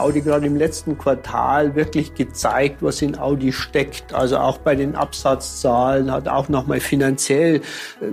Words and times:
Audi 0.00 0.20
gerade 0.20 0.46
im 0.46 0.56
letzten 0.56 0.98
Quartal 0.98 1.74
wirklich 1.74 2.14
gezeigt, 2.14 2.82
was 2.82 3.02
in 3.02 3.18
Audi 3.18 3.52
steckt. 3.52 4.12
Also 4.14 4.38
auch 4.38 4.58
bei 4.58 4.74
den 4.74 4.96
Absatzzahlen 4.96 6.10
hat 6.10 6.28
auch 6.28 6.48
nochmal 6.48 6.80
finanziell 6.80 7.56
äh, 7.56 7.60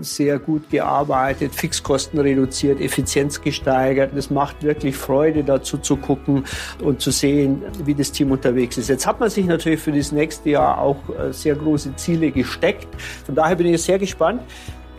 sehr 0.01 0.39
gut 0.39 0.69
gearbeitet, 0.69 1.55
Fixkosten 1.55 2.19
reduziert, 2.19 2.81
Effizienz 2.81 3.41
gesteigert. 3.41 4.13
Es 4.15 4.29
macht 4.29 4.63
wirklich 4.63 4.95
Freude, 4.95 5.43
dazu 5.43 5.77
zu 5.77 5.97
gucken 5.97 6.43
und 6.83 7.01
zu 7.01 7.11
sehen, 7.11 7.63
wie 7.83 7.95
das 7.95 8.11
Team 8.11 8.31
unterwegs 8.31 8.77
ist. 8.77 8.89
Jetzt 8.89 9.07
hat 9.07 9.19
man 9.19 9.29
sich 9.29 9.45
natürlich 9.45 9.79
für 9.79 9.91
das 9.91 10.11
nächste 10.11 10.51
Jahr 10.51 10.79
auch 10.79 10.97
äh, 11.09 11.31
sehr 11.31 11.55
große 11.55 11.95
Ziele 11.95 12.31
gesteckt. 12.31 12.87
Von 13.25 13.35
daher 13.35 13.55
bin 13.55 13.67
ich 13.67 13.81
sehr 13.81 13.99
gespannt, 13.99 14.41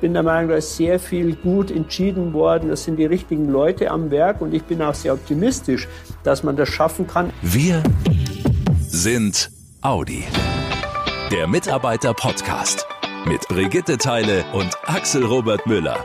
bin 0.00 0.12
der 0.12 0.23
Meinung, 0.23 0.50
da 0.50 0.57
ist 0.57 0.77
sehr 0.77 0.98
viel 0.98 1.34
gut 1.34 1.70
entschieden 1.70 2.32
worden. 2.32 2.68
Das 2.68 2.84
sind 2.84 2.96
die 2.96 3.07
richtigen 3.07 3.48
Leute 3.48 3.91
am 3.91 4.11
Werk 4.11 4.41
und 4.41 4.55
ich 4.55 4.62
bin 4.62 4.80
auch 4.82 4.95
sehr 4.95 5.12
optimistisch, 5.12 5.89
dass 6.29 6.43
man 6.43 6.57
das 6.57 6.68
schaffen 6.68 7.07
kann. 7.07 7.32
Wir 7.41 7.82
sind 8.81 9.50
Audi. 9.81 10.25
Der 11.32 11.46
Mitarbeiter-Podcast 11.46 12.87
mit 13.25 13.49
Brigitte 13.49 13.96
Teile 13.96 14.45
und 14.53 14.77
Axel 14.85 15.25
Robert 15.25 15.67
Müller. 15.67 16.04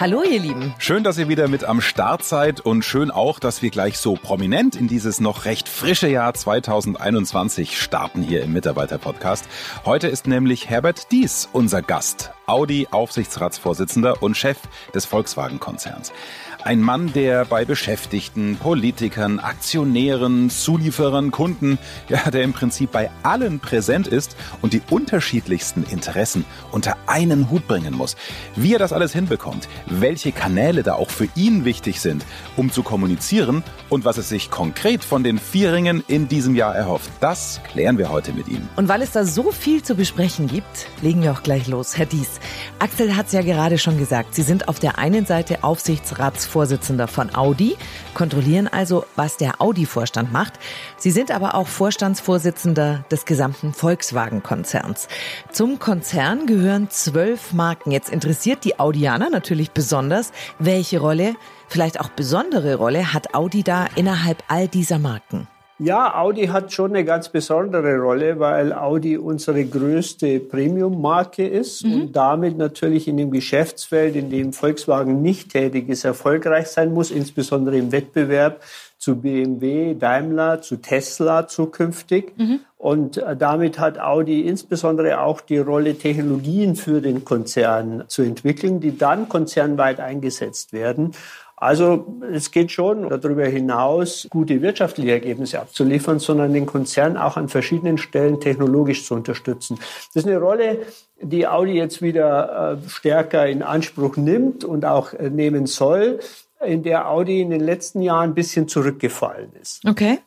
Hallo 0.00 0.22
ihr 0.22 0.40
Lieben. 0.40 0.74
Schön, 0.78 1.04
dass 1.04 1.18
ihr 1.18 1.28
wieder 1.28 1.46
mit 1.46 1.62
am 1.62 1.82
Start 1.82 2.24
seid 2.24 2.62
und 2.62 2.86
schön 2.86 3.10
auch, 3.10 3.38
dass 3.38 3.60
wir 3.60 3.68
gleich 3.68 3.98
so 3.98 4.14
prominent 4.14 4.74
in 4.74 4.88
dieses 4.88 5.20
noch 5.20 5.44
recht 5.44 5.68
frische 5.68 6.08
Jahr 6.08 6.32
2021 6.32 7.78
starten 7.78 8.22
hier 8.22 8.42
im 8.42 8.54
Mitarbeiter-Podcast. 8.54 9.44
Heute 9.84 10.08
ist 10.08 10.26
nämlich 10.26 10.70
Herbert 10.70 11.12
Dies 11.12 11.50
unser 11.52 11.82
Gast, 11.82 12.30
Audi-Aufsichtsratsvorsitzender 12.46 14.22
und 14.22 14.38
Chef 14.38 14.56
des 14.94 15.04
Volkswagen-Konzerns. 15.04 16.14
Ein 16.62 16.82
Mann, 16.82 17.10
der 17.14 17.46
bei 17.46 17.64
Beschäftigten, 17.64 18.56
Politikern, 18.56 19.38
Aktionären, 19.38 20.50
Zulieferern, 20.50 21.30
Kunden, 21.30 21.78
ja, 22.08 22.30
der 22.30 22.42
im 22.42 22.52
Prinzip 22.52 22.92
bei 22.92 23.10
allen 23.22 23.60
präsent 23.60 24.06
ist 24.06 24.36
und 24.60 24.74
die 24.74 24.82
unterschiedlichsten 24.90 25.84
Interessen 25.84 26.44
unter 26.70 26.98
einen 27.06 27.50
Hut 27.50 27.66
bringen 27.66 27.94
muss. 27.94 28.14
Wie 28.56 28.74
er 28.74 28.78
das 28.78 28.92
alles 28.92 29.14
hinbekommt, 29.14 29.68
welche 29.86 30.32
Kanäle 30.32 30.82
da 30.82 30.94
auch 30.94 31.08
für 31.08 31.28
ihn 31.34 31.64
wichtig 31.64 31.98
sind, 32.00 32.26
um 32.56 32.70
zu 32.70 32.82
kommunizieren 32.82 33.64
und 33.88 34.04
was 34.04 34.18
es 34.18 34.28
sich 34.28 34.50
konkret 34.50 35.02
von 35.02 35.24
den 35.24 35.38
Vierringen 35.38 36.04
in 36.08 36.28
diesem 36.28 36.54
Jahr 36.54 36.74
erhofft, 36.74 37.10
das 37.20 37.60
klären 37.72 37.96
wir 37.96 38.10
heute 38.10 38.34
mit 38.34 38.48
ihm. 38.48 38.68
Und 38.76 38.88
weil 38.88 39.00
es 39.00 39.12
da 39.12 39.24
so 39.24 39.50
viel 39.50 39.82
zu 39.82 39.94
besprechen 39.94 40.46
gibt, 40.46 40.86
legen 41.00 41.22
wir 41.22 41.32
auch 41.32 41.42
gleich 41.42 41.68
los. 41.68 41.96
Herr 41.96 42.06
Dies, 42.06 42.38
Axel 42.80 43.16
hat 43.16 43.26
es 43.26 43.32
ja 43.32 43.40
gerade 43.40 43.78
schon 43.78 43.96
gesagt, 43.98 44.34
Sie 44.34 44.42
sind 44.42 44.68
auf 44.68 44.78
der 44.78 44.98
einen 44.98 45.24
Seite 45.24 45.64
Aufsichtsrats 45.64 46.49
Vorsitzender 46.50 47.08
von 47.08 47.34
Audi, 47.34 47.76
kontrollieren 48.12 48.68
also, 48.68 49.04
was 49.16 49.36
der 49.36 49.60
Audi-Vorstand 49.60 50.32
macht. 50.32 50.54
Sie 50.98 51.10
sind 51.10 51.30
aber 51.30 51.54
auch 51.54 51.68
Vorstandsvorsitzender 51.68 53.04
des 53.10 53.24
gesamten 53.24 53.72
Volkswagen-Konzerns. 53.72 55.08
Zum 55.52 55.78
Konzern 55.78 56.46
gehören 56.46 56.90
zwölf 56.90 57.52
Marken. 57.52 57.92
Jetzt 57.92 58.10
interessiert 58.10 58.64
die 58.64 58.78
Audianer 58.78 59.30
natürlich 59.30 59.70
besonders, 59.70 60.32
welche 60.58 61.00
Rolle, 61.00 61.36
vielleicht 61.68 62.00
auch 62.00 62.10
besondere 62.10 62.74
Rolle, 62.74 63.12
hat 63.12 63.34
Audi 63.34 63.62
da 63.62 63.86
innerhalb 63.94 64.42
all 64.48 64.68
dieser 64.68 64.98
Marken? 64.98 65.46
Ja, 65.82 66.14
Audi 66.20 66.48
hat 66.48 66.74
schon 66.74 66.90
eine 66.90 67.06
ganz 67.06 67.30
besondere 67.30 67.96
Rolle, 67.96 68.38
weil 68.38 68.74
Audi 68.74 69.16
unsere 69.16 69.64
größte 69.64 70.38
Premium-Marke 70.38 71.46
ist 71.46 71.84
mhm. 71.86 71.92
und 71.92 72.12
damit 72.16 72.58
natürlich 72.58 73.08
in 73.08 73.16
dem 73.16 73.30
Geschäftsfeld, 73.30 74.14
in 74.14 74.28
dem 74.28 74.52
Volkswagen 74.52 75.22
nicht 75.22 75.52
tätig 75.52 75.88
ist, 75.88 76.04
erfolgreich 76.04 76.66
sein 76.66 76.92
muss, 76.92 77.10
insbesondere 77.10 77.78
im 77.78 77.92
Wettbewerb 77.92 78.60
zu 78.98 79.16
BMW, 79.16 79.94
Daimler, 79.94 80.60
zu 80.60 80.76
Tesla 80.76 81.48
zukünftig. 81.48 82.34
Mhm. 82.36 82.60
Und 82.76 83.16
äh, 83.16 83.34
damit 83.34 83.78
hat 83.78 83.98
Audi 83.98 84.42
insbesondere 84.42 85.22
auch 85.22 85.40
die 85.40 85.56
Rolle, 85.56 85.96
Technologien 85.96 86.76
für 86.76 87.00
den 87.00 87.24
Konzern 87.24 88.04
zu 88.08 88.20
entwickeln, 88.20 88.80
die 88.80 88.98
dann 88.98 89.30
konzernweit 89.30 90.00
eingesetzt 90.00 90.74
werden. 90.74 91.12
Also 91.60 92.06
es 92.32 92.50
geht 92.50 92.72
schon 92.72 93.08
darüber 93.08 93.44
hinaus, 93.44 94.26
gute 94.30 94.62
wirtschaftliche 94.62 95.12
Ergebnisse 95.12 95.60
abzuliefern, 95.60 96.18
sondern 96.18 96.54
den 96.54 96.64
Konzern 96.64 97.18
auch 97.18 97.36
an 97.36 97.50
verschiedenen 97.50 97.98
Stellen 97.98 98.40
technologisch 98.40 99.04
zu 99.04 99.14
unterstützen. 99.14 99.78
Das 99.78 100.24
ist 100.24 100.26
eine 100.26 100.38
Rolle, 100.38 100.78
die 101.20 101.46
Audi 101.46 101.74
jetzt 101.74 102.00
wieder 102.00 102.78
äh, 102.82 102.88
stärker 102.88 103.46
in 103.46 103.62
Anspruch 103.62 104.16
nimmt 104.16 104.64
und 104.64 104.86
auch 104.86 105.12
äh, 105.12 105.28
nehmen 105.28 105.66
soll 105.66 106.20
in 106.64 106.82
der 106.82 107.08
Audi 107.08 107.40
in 107.40 107.50
den 107.50 107.60
letzten 107.60 108.02
Jahren 108.02 108.30
ein 108.30 108.34
bisschen 108.34 108.68
zurückgefallen 108.68 109.52
ist. 109.60 109.82
Okay. 109.86 110.18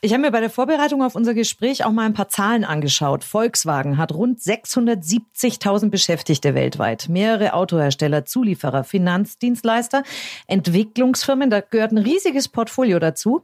Ich 0.00 0.12
habe 0.12 0.22
mir 0.22 0.30
bei 0.30 0.40
der 0.40 0.50
Vorbereitung 0.50 1.02
auf 1.02 1.16
unser 1.16 1.34
Gespräch 1.34 1.84
auch 1.84 1.90
mal 1.90 2.06
ein 2.06 2.14
paar 2.14 2.28
Zahlen 2.28 2.64
angeschaut. 2.64 3.24
Volkswagen 3.24 3.98
hat 3.98 4.12
rund 4.12 4.38
670.000 4.38 5.90
Beschäftigte 5.90 6.54
weltweit. 6.54 7.08
Mehrere 7.08 7.54
Autohersteller, 7.54 8.24
Zulieferer, 8.24 8.84
Finanzdienstleister, 8.84 10.04
Entwicklungsfirmen, 10.46 11.50
da 11.50 11.60
gehört 11.60 11.92
ein 11.92 11.98
riesiges 11.98 12.48
Portfolio 12.48 13.00
dazu. 13.00 13.42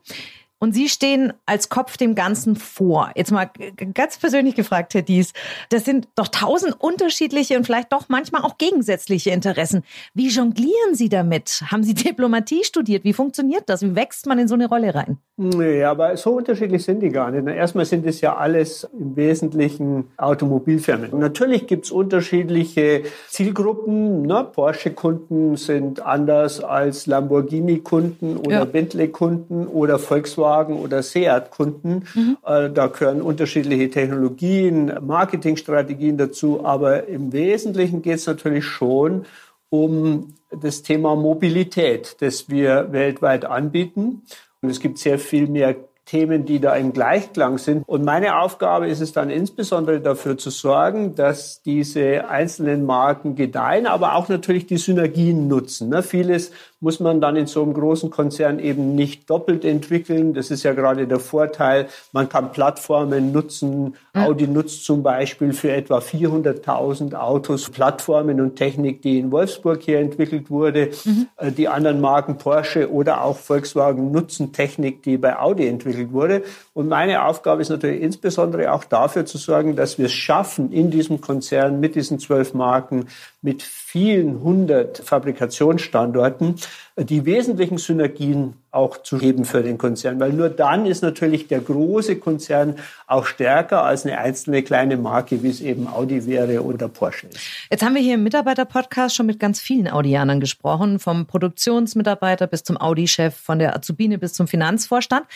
Und 0.63 0.75
Sie 0.75 0.91
stehen 0.91 1.33
als 1.47 1.71
Kopf 1.71 1.97
dem 1.97 2.15
Ganzen 2.15 2.55
vor. 2.55 3.11
Jetzt 3.17 3.33
mal 3.33 3.51
ganz 3.95 4.19
persönlich 4.19 4.55
gefragt, 4.55 4.93
Herr 4.93 5.01
Dies. 5.01 5.33
Das 5.71 5.87
sind 5.87 6.07
doch 6.17 6.29
tausend 6.29 6.79
unterschiedliche 6.79 7.57
und 7.57 7.65
vielleicht 7.65 7.95
doch 7.95 8.11
manchmal 8.11 8.43
auch 8.43 8.59
gegensätzliche 8.59 9.31
Interessen. 9.31 9.85
Wie 10.13 10.29
jonglieren 10.29 10.93
Sie 10.93 11.09
damit? 11.09 11.63
Haben 11.69 11.83
Sie 11.83 11.95
Diplomatie 11.95 12.63
studiert? 12.63 13.05
Wie 13.05 13.15
funktioniert 13.15 13.71
das? 13.71 13.81
Wie 13.81 13.97
wächst 13.97 14.27
man 14.27 14.39
in 14.39 14.49
so 14.49 14.55
eine 14.55 14.69
Rolle 14.69 14.95
rein? 14.95 15.17
Nee, 15.39 15.83
aber 15.83 16.19
so 16.19 16.33
unterschiedlich 16.33 16.85
sind 16.85 17.01
die 17.01 17.09
gar 17.09 17.31
nicht. 17.31 17.47
Erstmal 17.47 17.87
sind 17.87 18.05
es 18.05 18.21
ja 18.21 18.37
alles 18.37 18.87
im 18.93 19.17
Wesentlichen 19.17 20.11
Automobilfirmen. 20.19 21.19
natürlich 21.19 21.67
gibt 21.67 21.87
es 21.87 21.91
unterschiedliche 21.91 23.05
Zielgruppen. 23.29 24.23
Ne? 24.23 24.47
Porsche-Kunden 24.53 25.57
sind 25.57 26.05
anders 26.05 26.63
als 26.63 27.07
Lamborghini-Kunden 27.07 28.37
oder 28.37 28.51
ja. 28.51 28.65
Bentley-Kunden 28.67 29.67
oder 29.67 29.99
Volkswagen 29.99 30.50
Volkswagen 30.51 30.77
oder 30.77 31.03
Seat-Kunden. 31.03 32.07
Mhm. 32.15 32.39
Äh, 32.45 32.71
da 32.71 32.89
gehören 32.89 33.23
unterschiedliche 33.23 33.91
Technologien, 33.91 34.93
Marketingstrategien 35.01 36.17
dazu. 36.17 36.65
Aber 36.65 37.07
im 37.07 37.33
Wesentlichen 37.33 38.03
geht 38.03 38.17
es 38.17 38.27
natürlich 38.27 38.65
schon 38.65 39.25
um 39.69 40.35
das 40.51 40.83
Thema 40.83 41.15
Mobilität, 41.15 42.17
das 42.21 42.49
wir 42.49 42.89
weltweit 42.91 43.45
anbieten. 43.45 44.23
Und 44.63 44.71
es 44.71 44.81
gibt 44.81 44.99
sehr 44.99 45.19
viel 45.19 45.47
mehr 45.47 45.77
Themen, 46.07 46.45
die 46.45 46.59
da 46.59 46.75
im 46.75 46.93
Gleichklang 46.93 47.59
sind. 47.59 47.85
Und 47.87 48.05
meine 48.05 48.41
Aufgabe 48.41 48.89
ist 48.89 49.01
es 49.01 49.13
dann 49.13 49.31
insbesondere 49.31 50.01
dafür 50.01 50.37
zu 50.37 50.51
sorgen, 50.51 51.15
dass 51.15 51.63
diese 51.63 52.29
einzelnen 52.29 52.85
Marken 52.85 53.37
gedeihen, 53.37 53.87
aber 53.87 54.17
auch 54.17 54.29
natürlich 54.29 54.67
die 54.67 54.79
Synergien 54.79 55.47
nutzen. 55.47 55.89
Ne? 55.89 56.03
Vieles 56.03 56.51
muss 56.81 56.99
man 56.99 57.21
dann 57.21 57.37
in 57.37 57.47
so 57.47 57.63
einem 57.63 57.75
großen 57.75 58.11
Konzern 58.11 58.59
eben 58.59 58.95
nicht 58.95 59.29
doppelt 59.29 59.67
entwickeln. 59.67 60.33
Das 60.33 60.51
ist 60.51 60.63
ja 60.63 60.73
gerade 60.73 61.07
der 61.07 61.21
Vorteil. 61.21 61.89
Man 62.13 62.31
kann 62.31 62.53
Plattformen 62.53 63.33
nutzen. 63.33 63.97
Mhm. 64.15 64.21
Audi 64.21 64.47
nutzt 64.47 64.87
zum 64.87 65.03
Beispiel 65.03 65.53
für 65.53 65.73
etwa 65.73 65.99
400.000 65.99 67.15
Autos 67.15 67.69
Plattformen 67.69 68.41
und 68.41 68.57
Technik, 68.57 69.03
die 69.03 69.19
in 69.19 69.31
Wolfsburg 69.31 69.83
hier 69.83 70.01
entwickelt 70.01 70.51
wurde. 70.51 70.91
Mhm. 71.05 71.27
Äh, 71.37 71.53
die 71.53 71.69
anderen 71.69 72.01
Marken 72.01 72.39
Porsche 72.39 72.91
oder 72.91 73.25
auch 73.25 73.37
Volkswagen 73.37 74.11
nutzen 74.11 74.53
Technik, 74.53 75.03
die 75.03 75.19
bei 75.19 75.39
Audi 75.39 75.67
entwickelt 75.67 76.13
wurde. 76.13 76.43
Und 76.73 76.89
meine 76.89 77.27
Aufgabe 77.27 77.61
ist 77.61 77.69
natürlich 77.69 78.01
insbesondere 78.01 78.73
auch 78.73 78.85
dafür 78.85 79.27
zu 79.27 79.37
sorgen, 79.37 79.77
dass 79.77 79.99
wir 79.99 80.07
es 80.07 80.13
schaffen, 80.13 80.73
in 80.73 80.91
diesem 80.91 81.21
Konzern 81.21 81.79
mit 81.79 81.95
diesen 81.95 82.19
zwölf 82.19 82.55
Marken 82.55 83.07
mit 83.43 83.63
vielen 83.63 84.43
hundert 84.43 84.99
Fabrikationsstandorten 84.99 86.57
die 86.97 87.25
wesentlichen 87.25 87.79
Synergien 87.79 88.55
auch 88.73 89.03
zu 89.03 89.21
heben 89.21 89.45
für 89.45 89.63
den 89.63 89.79
Konzern, 89.79 90.21
weil 90.21 90.33
nur 90.33 90.49
dann 90.49 90.87
ist 90.87 91.03
natürlich 91.03 91.49
der 91.49 91.61
große 91.61 92.17
Konzern 92.17 92.77
auch 93.07 93.27
stärker 93.27 93.83
als 93.83 94.07
eine 94.07 94.19
einzelne 94.19 94.63
kleine 94.63 94.97
Marke, 94.97 95.43
wie 95.43 95.51
es 95.51 95.61
eben 95.61 95.89
Audi 95.89 96.25
wäre 96.27 96.63
oder 96.63 96.89
Porsche 96.89 97.27
ist. 97.27 97.41
Jetzt 97.71 97.85
haben 97.85 97.95
wir 97.95 98.03
hier 98.03 98.15
im 98.15 98.23
Mitarbeiter-Podcast 98.23 99.17
schon 99.17 99.27
mit 99.27 99.41
ganz 99.41 99.61
vielen 99.61 99.89
Audianern 99.89 100.39
gesprochen, 100.39 101.01
vom 101.01 101.27
Produktionsmitarbeiter 101.27 102.47
bis 102.47 102.63
zum 102.63 102.77
Audi-Chef, 102.81 103.35
von 103.35 103.59
der 103.59 103.75
Azubine 103.75 104.19
bis 104.19 104.35
zum 104.35 104.47
Finanzvorstand. 104.47 105.27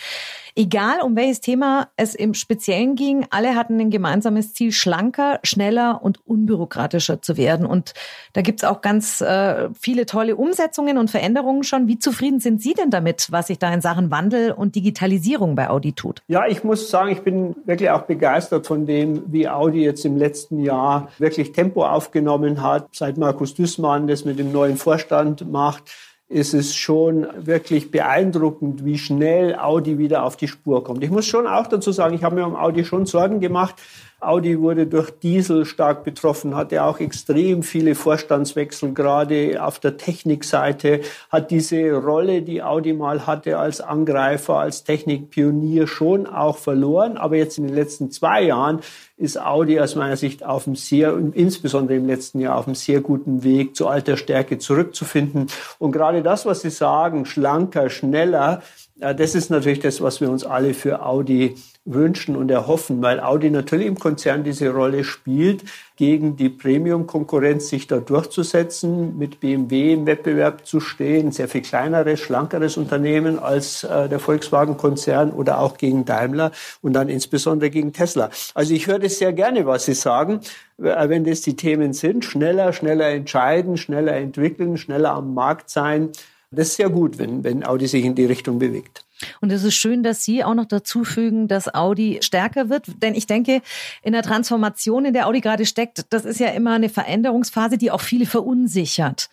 Egal, 0.57 1.01
um 1.01 1.17
welches 1.17 1.41
Thema 1.41 1.89
es 1.97 2.15
im 2.15 2.33
Speziellen 2.33 2.95
ging, 2.95 3.27
alle 3.29 3.55
hatten 3.55 3.77
ein 3.77 3.89
gemeinsames 3.89 4.53
Ziel, 4.53 4.71
schlanker, 4.71 5.41
schneller 5.43 6.01
und 6.01 6.25
unbürokratischer 6.25 7.21
zu 7.21 7.35
werden. 7.35 7.65
Und 7.65 7.93
da 8.31 8.41
gibt's 8.41 8.63
auch 8.63 8.79
ganz 8.79 9.19
äh, 9.19 9.67
viele 9.77 10.05
tolle 10.05 10.37
Umsetzungen 10.37 10.97
und 10.97 11.11
Veränderungen 11.11 11.63
schon. 11.63 11.89
Wie 11.89 11.99
zufrieden 11.99 12.39
sind 12.39 12.61
Sie 12.61 12.73
denn 12.73 12.89
damit, 12.89 13.24
was 13.31 13.47
sich 13.47 13.59
da 13.59 13.73
in 13.73 13.81
Sachen 13.81 14.11
Wandel 14.11 14.51
und 14.51 14.75
Digitalisierung 14.75 15.55
bei 15.55 15.69
Audi 15.69 15.93
tut? 15.93 16.21
Ja, 16.27 16.45
ich 16.47 16.63
muss 16.63 16.89
sagen, 16.89 17.11
ich 17.11 17.21
bin 17.21 17.55
wirklich 17.65 17.89
auch 17.89 18.03
begeistert 18.03 18.67
von 18.67 18.85
dem, 18.85 19.23
wie 19.27 19.47
Audi 19.47 19.83
jetzt 19.83 20.05
im 20.05 20.17
letzten 20.17 20.59
Jahr 20.59 21.09
wirklich 21.17 21.51
Tempo 21.51 21.85
aufgenommen 21.85 22.61
hat, 22.61 22.89
seit 22.91 23.17
Markus 23.17 23.53
Düßmann 23.53 24.07
das 24.07 24.25
mit 24.25 24.39
dem 24.39 24.51
neuen 24.51 24.77
Vorstand 24.77 25.51
macht 25.51 25.83
ist 26.27 26.55
es 26.55 26.75
schon 26.75 27.27
wirklich 27.37 27.91
beeindruckend, 27.91 28.83
wie 28.83 28.97
schnell 28.97 29.55
Audi 29.55 29.99
wieder 29.99 30.23
auf 30.23 30.35
die 30.35 30.47
Spur 30.47 30.83
kommt. 30.83 31.03
Ich 31.03 31.11
muss 31.11 31.27
schon 31.27 31.45
auch 31.45 31.67
dazu 31.67 31.91
sagen, 31.91 32.15
ich 32.15 32.23
habe 32.23 32.35
mir 32.35 32.47
um 32.47 32.55
Audi 32.55 32.83
schon 32.83 33.05
Sorgen 33.05 33.39
gemacht, 33.39 33.75
Audi 34.21 34.59
wurde 34.59 34.87
durch 34.87 35.11
Diesel 35.11 35.65
stark 35.65 36.03
betroffen, 36.03 36.55
hatte 36.55 36.83
auch 36.83 36.99
extrem 36.99 37.63
viele 37.63 37.95
Vorstandswechsel, 37.95 38.93
gerade 38.93 39.63
auf 39.63 39.79
der 39.79 39.97
Technikseite, 39.97 41.01
hat 41.29 41.51
diese 41.51 41.93
Rolle, 41.93 42.41
die 42.41 42.63
Audi 42.63 42.93
mal 42.93 43.27
hatte 43.27 43.57
als 43.59 43.81
Angreifer, 43.81 44.55
als 44.55 44.83
Technikpionier 44.83 45.87
schon 45.87 46.27
auch 46.27 46.57
verloren. 46.57 47.17
Aber 47.17 47.35
jetzt 47.35 47.57
in 47.57 47.67
den 47.67 47.75
letzten 47.75 48.09
zwei 48.09 48.43
Jahren 48.43 48.79
ist 49.17 49.39
Audi 49.39 49.79
aus 49.79 49.95
meiner 49.95 50.17
Sicht 50.17 50.45
auf 50.45 50.67
einem 50.67 50.75
sehr, 50.75 51.17
insbesondere 51.33 51.97
im 51.97 52.05
letzten 52.05 52.39
Jahr, 52.39 52.57
auf 52.57 52.67
einem 52.67 52.75
sehr 52.75 53.01
guten 53.01 53.43
Weg 53.43 53.75
zu 53.75 53.87
alter 53.87 54.17
Stärke 54.17 54.57
zurückzufinden. 54.57 55.47
Und 55.77 55.91
gerade 55.91 56.21
das, 56.21 56.45
was 56.45 56.61
Sie 56.61 56.69
sagen, 56.69 57.25
schlanker, 57.25 57.89
schneller, 57.89 58.61
das 58.97 59.35
ist 59.35 59.49
natürlich 59.49 59.79
das, 59.79 60.01
was 60.01 60.21
wir 60.21 60.29
uns 60.29 60.45
alle 60.45 60.73
für 60.73 61.05
Audi 61.05 61.55
wünschen 61.83 62.35
und 62.35 62.49
erhoffen, 62.49 63.01
weil 63.01 63.19
Audi 63.19 63.49
natürlich 63.49 63.87
im 63.87 63.99
Konzern 63.99 64.43
diese 64.43 64.69
Rolle 64.69 65.03
spielt, 65.03 65.63
gegen 65.97 66.35
die 66.37 66.49
Premium-Konkurrenz 66.49 67.67
sich 67.67 67.87
da 67.87 67.97
durchzusetzen, 67.97 69.17
mit 69.17 69.41
BMW 69.41 69.93
im 69.93 70.05
Wettbewerb 70.05 70.65
zu 70.65 70.79
stehen, 70.79 71.31
sehr 71.31 71.47
viel 71.47 71.61
kleineres, 71.61 72.21
schlankeres 72.21 72.77
Unternehmen 72.77 73.37
als 73.37 73.83
äh, 73.83 74.07
der 74.07 74.19
Volkswagen-Konzern 74.19 75.31
oder 75.31 75.59
auch 75.59 75.77
gegen 75.77 76.05
Daimler 76.05 76.51
und 76.81 76.93
dann 76.93 77.09
insbesondere 77.09 77.69
gegen 77.69 77.93
Tesla. 77.93 78.29
Also 78.53 78.73
ich 78.73 78.87
höre 78.87 78.99
das 78.99 79.19
sehr 79.19 79.33
gerne, 79.33 79.65
was 79.65 79.85
Sie 79.85 79.93
sagen, 79.93 80.39
äh, 80.79 81.09
wenn 81.09 81.25
das 81.25 81.41
die 81.41 81.55
Themen 81.55 81.93
sind, 81.93 82.25
schneller, 82.25 82.73
schneller 82.73 83.09
entscheiden, 83.09 83.77
schneller 83.77 84.13
entwickeln, 84.13 84.77
schneller 84.77 85.11
am 85.11 85.33
Markt 85.33 85.69
sein. 85.69 86.11
Das 86.55 86.69
ist 86.69 86.75
sehr 86.75 86.89
gut, 86.89 87.17
wenn, 87.17 87.43
wenn 87.43 87.65
Audi 87.65 87.87
sich 87.87 88.05
in 88.05 88.15
die 88.15 88.25
Richtung 88.25 88.59
bewegt. 88.59 89.04
Und 89.41 89.51
es 89.51 89.63
ist 89.63 89.75
schön, 89.75 90.03
dass 90.03 90.23
Sie 90.23 90.43
auch 90.43 90.53
noch 90.53 90.65
dazu 90.65 91.03
fügen, 91.03 91.47
dass 91.47 91.73
Audi 91.73 92.19
stärker 92.21 92.69
wird. 92.69 93.01
Denn 93.01 93.15
ich 93.15 93.27
denke, 93.27 93.61
in 94.03 94.13
der 94.13 94.23
Transformation, 94.23 95.05
in 95.05 95.13
der 95.13 95.27
Audi 95.27 95.41
gerade 95.41 95.65
steckt, 95.65 96.05
das 96.09 96.25
ist 96.25 96.39
ja 96.39 96.47
immer 96.49 96.73
eine 96.73 96.89
Veränderungsphase, 96.89 97.77
die 97.77 97.91
auch 97.91 98.01
viele 98.01 98.25
verunsichert. 98.25 99.29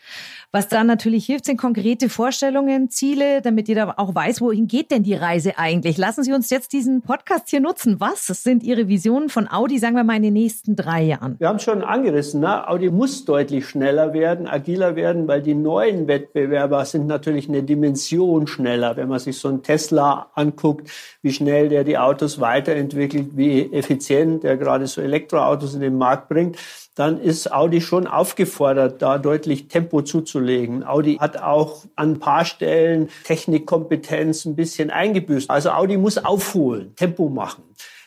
Was 0.55 0.69
da 0.69 0.85
natürlich 0.85 1.25
hilft, 1.25 1.47
sind 1.47 1.57
konkrete 1.57 2.11
Vorstellungen, 2.11 2.91
Ziele, 2.91 3.41
damit 3.41 3.69
jeder 3.69 3.99
auch 3.99 4.15
weiß, 4.15 4.43
wohin 4.43 4.69
geht 4.69 4.91
denn 4.91 5.03
die 5.03 5.15
Reise 5.15 5.57
eigentlich. 5.57 5.97
Lassen 5.97 6.25
Sie 6.25 6.35
uns 6.35 6.51
jetzt 6.51 6.75
diesen 6.75 7.01
Podcast 7.01 7.49
hier 7.49 7.61
nutzen. 7.61 8.01
Was 8.01 8.27
sind 8.27 8.63
Ihre 8.63 8.87
Visionen 8.87 9.31
von 9.31 9.51
Audi, 9.51 9.79
sagen 9.79 9.97
wir 9.97 10.05
mal, 10.05 10.17
in 10.17 10.25
den 10.25 10.35
nächsten 10.35 10.77
drei 10.77 11.05
Jahren? 11.05 11.37
Wir 11.39 11.49
haben 11.49 11.57
es 11.57 11.63
schon 11.63 11.83
angerissen. 11.83 12.43
Ne? 12.43 12.69
Audi 12.69 12.91
muss 12.91 13.25
deutlich 13.25 13.67
schneller 13.67 14.13
werden, 14.13 14.47
agiler 14.47 14.95
werden, 14.95 15.27
weil 15.27 15.41
die 15.41 15.55
neuen 15.55 16.07
Wettbewerber 16.07 16.85
sind 16.85 17.07
natürlich 17.07 17.49
eine 17.49 17.63
Dimension 17.63 18.47
schneller. 18.47 18.99
Wenn 18.99 19.09
man 19.09 19.21
sich 19.21 19.39
so 19.39 19.49
einen 19.49 19.63
Tesla 19.73 20.31
anguckt, 20.35 20.91
wie 21.23 21.33
schnell 21.33 21.71
der 21.71 21.85
die 21.85 21.97
Autos 21.97 22.41
weiterentwickelt, 22.41 23.37
wie 23.37 23.73
effizient 23.73 24.43
der 24.43 24.59
gerade 24.59 24.87
so 24.87 25.01
Elektroautos 25.01 25.75
in 25.75 25.81
den 25.81 25.97
Markt 25.97 26.29
bringt, 26.29 26.59
dann 26.95 27.19
ist 27.19 27.51
Audi 27.51 27.81
schon 27.81 28.07
aufgefordert, 28.07 29.01
da 29.01 29.17
deutlich 29.17 29.69
Tempo 29.69 30.03
zuzulegen. 30.03 30.85
Audi 30.85 31.17
hat 31.17 31.41
auch 31.41 31.85
an 31.97 32.13
ein 32.13 32.19
paar 32.19 32.45
Stellen 32.45 33.09
Technikkompetenz 33.25 34.45
ein 34.45 34.57
bisschen 34.57 34.91
eingebüßt. 34.91 35.49
Also 35.49 35.71
Audi 35.71 35.97
muss 35.97 36.19
aufholen, 36.19 36.95
Tempo 36.95 37.31
machen. 37.31 37.63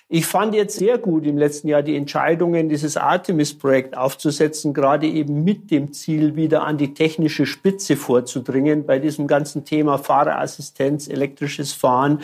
Ich 0.08 0.28
fand 0.28 0.54
jetzt 0.54 0.78
sehr 0.78 1.00
gut 1.00 1.26
im 1.26 1.36
letzten 1.36 1.68
Jahr 1.68 1.82
die 1.82 1.96
Entscheidungen, 1.96 2.70
dieses 2.70 2.96
Artemis-Projekt 2.96 3.98
aufzusetzen, 3.98 4.72
gerade 4.72 5.08
eben 5.08 5.44
mit 5.44 5.72
dem 5.72 5.94
Ziel, 5.94 6.36
wieder 6.36 6.64
an 6.64 6.78
die 6.78 6.94
technische 6.94 7.48
Spitze 7.48 7.98
vorzudringen 7.98 8.86
bei 8.86 9.00
diesem 9.00 9.26
ganzen 9.26 9.66
Thema 9.66 9.98
Fahrerassistenz, 9.98 11.08
elektrisches 11.08 11.74
Fahren, 11.74 12.20